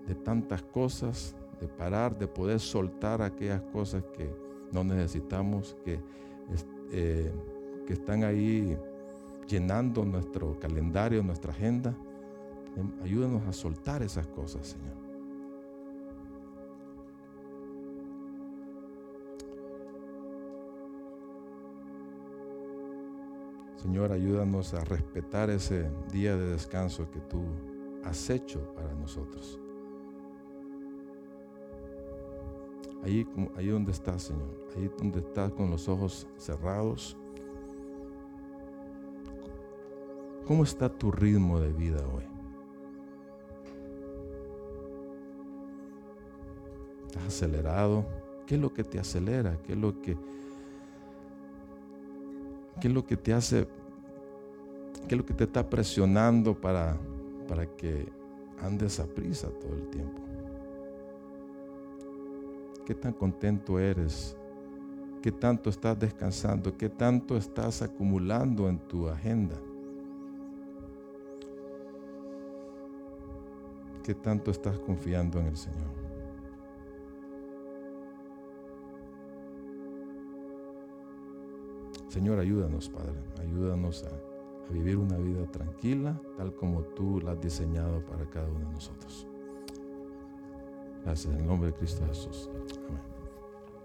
[0.07, 4.34] de tantas cosas, de parar, de poder soltar aquellas cosas que
[4.72, 5.99] no necesitamos, que,
[6.91, 7.32] eh,
[7.86, 8.76] que están ahí
[9.47, 11.95] llenando nuestro calendario, nuestra agenda.
[13.03, 15.01] Ayúdanos a soltar esas cosas, Señor.
[23.82, 27.42] Señor, ayúdanos a respetar ese día de descanso que tú
[28.04, 29.60] has hecho para nosotros.
[33.04, 33.26] Ahí,
[33.72, 34.46] donde estás, Señor.
[34.76, 37.18] Ahí donde estás con los ojos cerrados.
[40.46, 42.24] ¿Cómo está tu ritmo de vida hoy?
[47.08, 48.06] ¿Estás acelerado?
[48.46, 49.58] ¿Qué es lo que te acelera?
[49.64, 50.16] ¿Qué es lo que,
[52.82, 53.68] qué es lo que te hace,
[55.08, 56.98] qué es lo que te está presionando para,
[57.48, 58.12] para que
[58.60, 60.22] andes a prisa todo el tiempo?
[62.86, 64.36] ¿Qué tan contento eres?
[65.22, 66.76] ¿Qué tanto estás descansando?
[66.76, 69.56] ¿Qué tanto estás acumulando en tu agenda?
[74.04, 76.01] ¿Qué tanto estás confiando en el Señor?
[82.12, 83.14] Señor, ayúdanos, Padre.
[83.39, 84.12] Ayúdanos a,
[84.70, 89.28] vivir una vida tranquila, tal como tú la has diseñado para cada uno de nosotros.
[91.05, 92.49] Gracias en el nombre de Cristo Jesús.
[92.89, 93.20] Amén.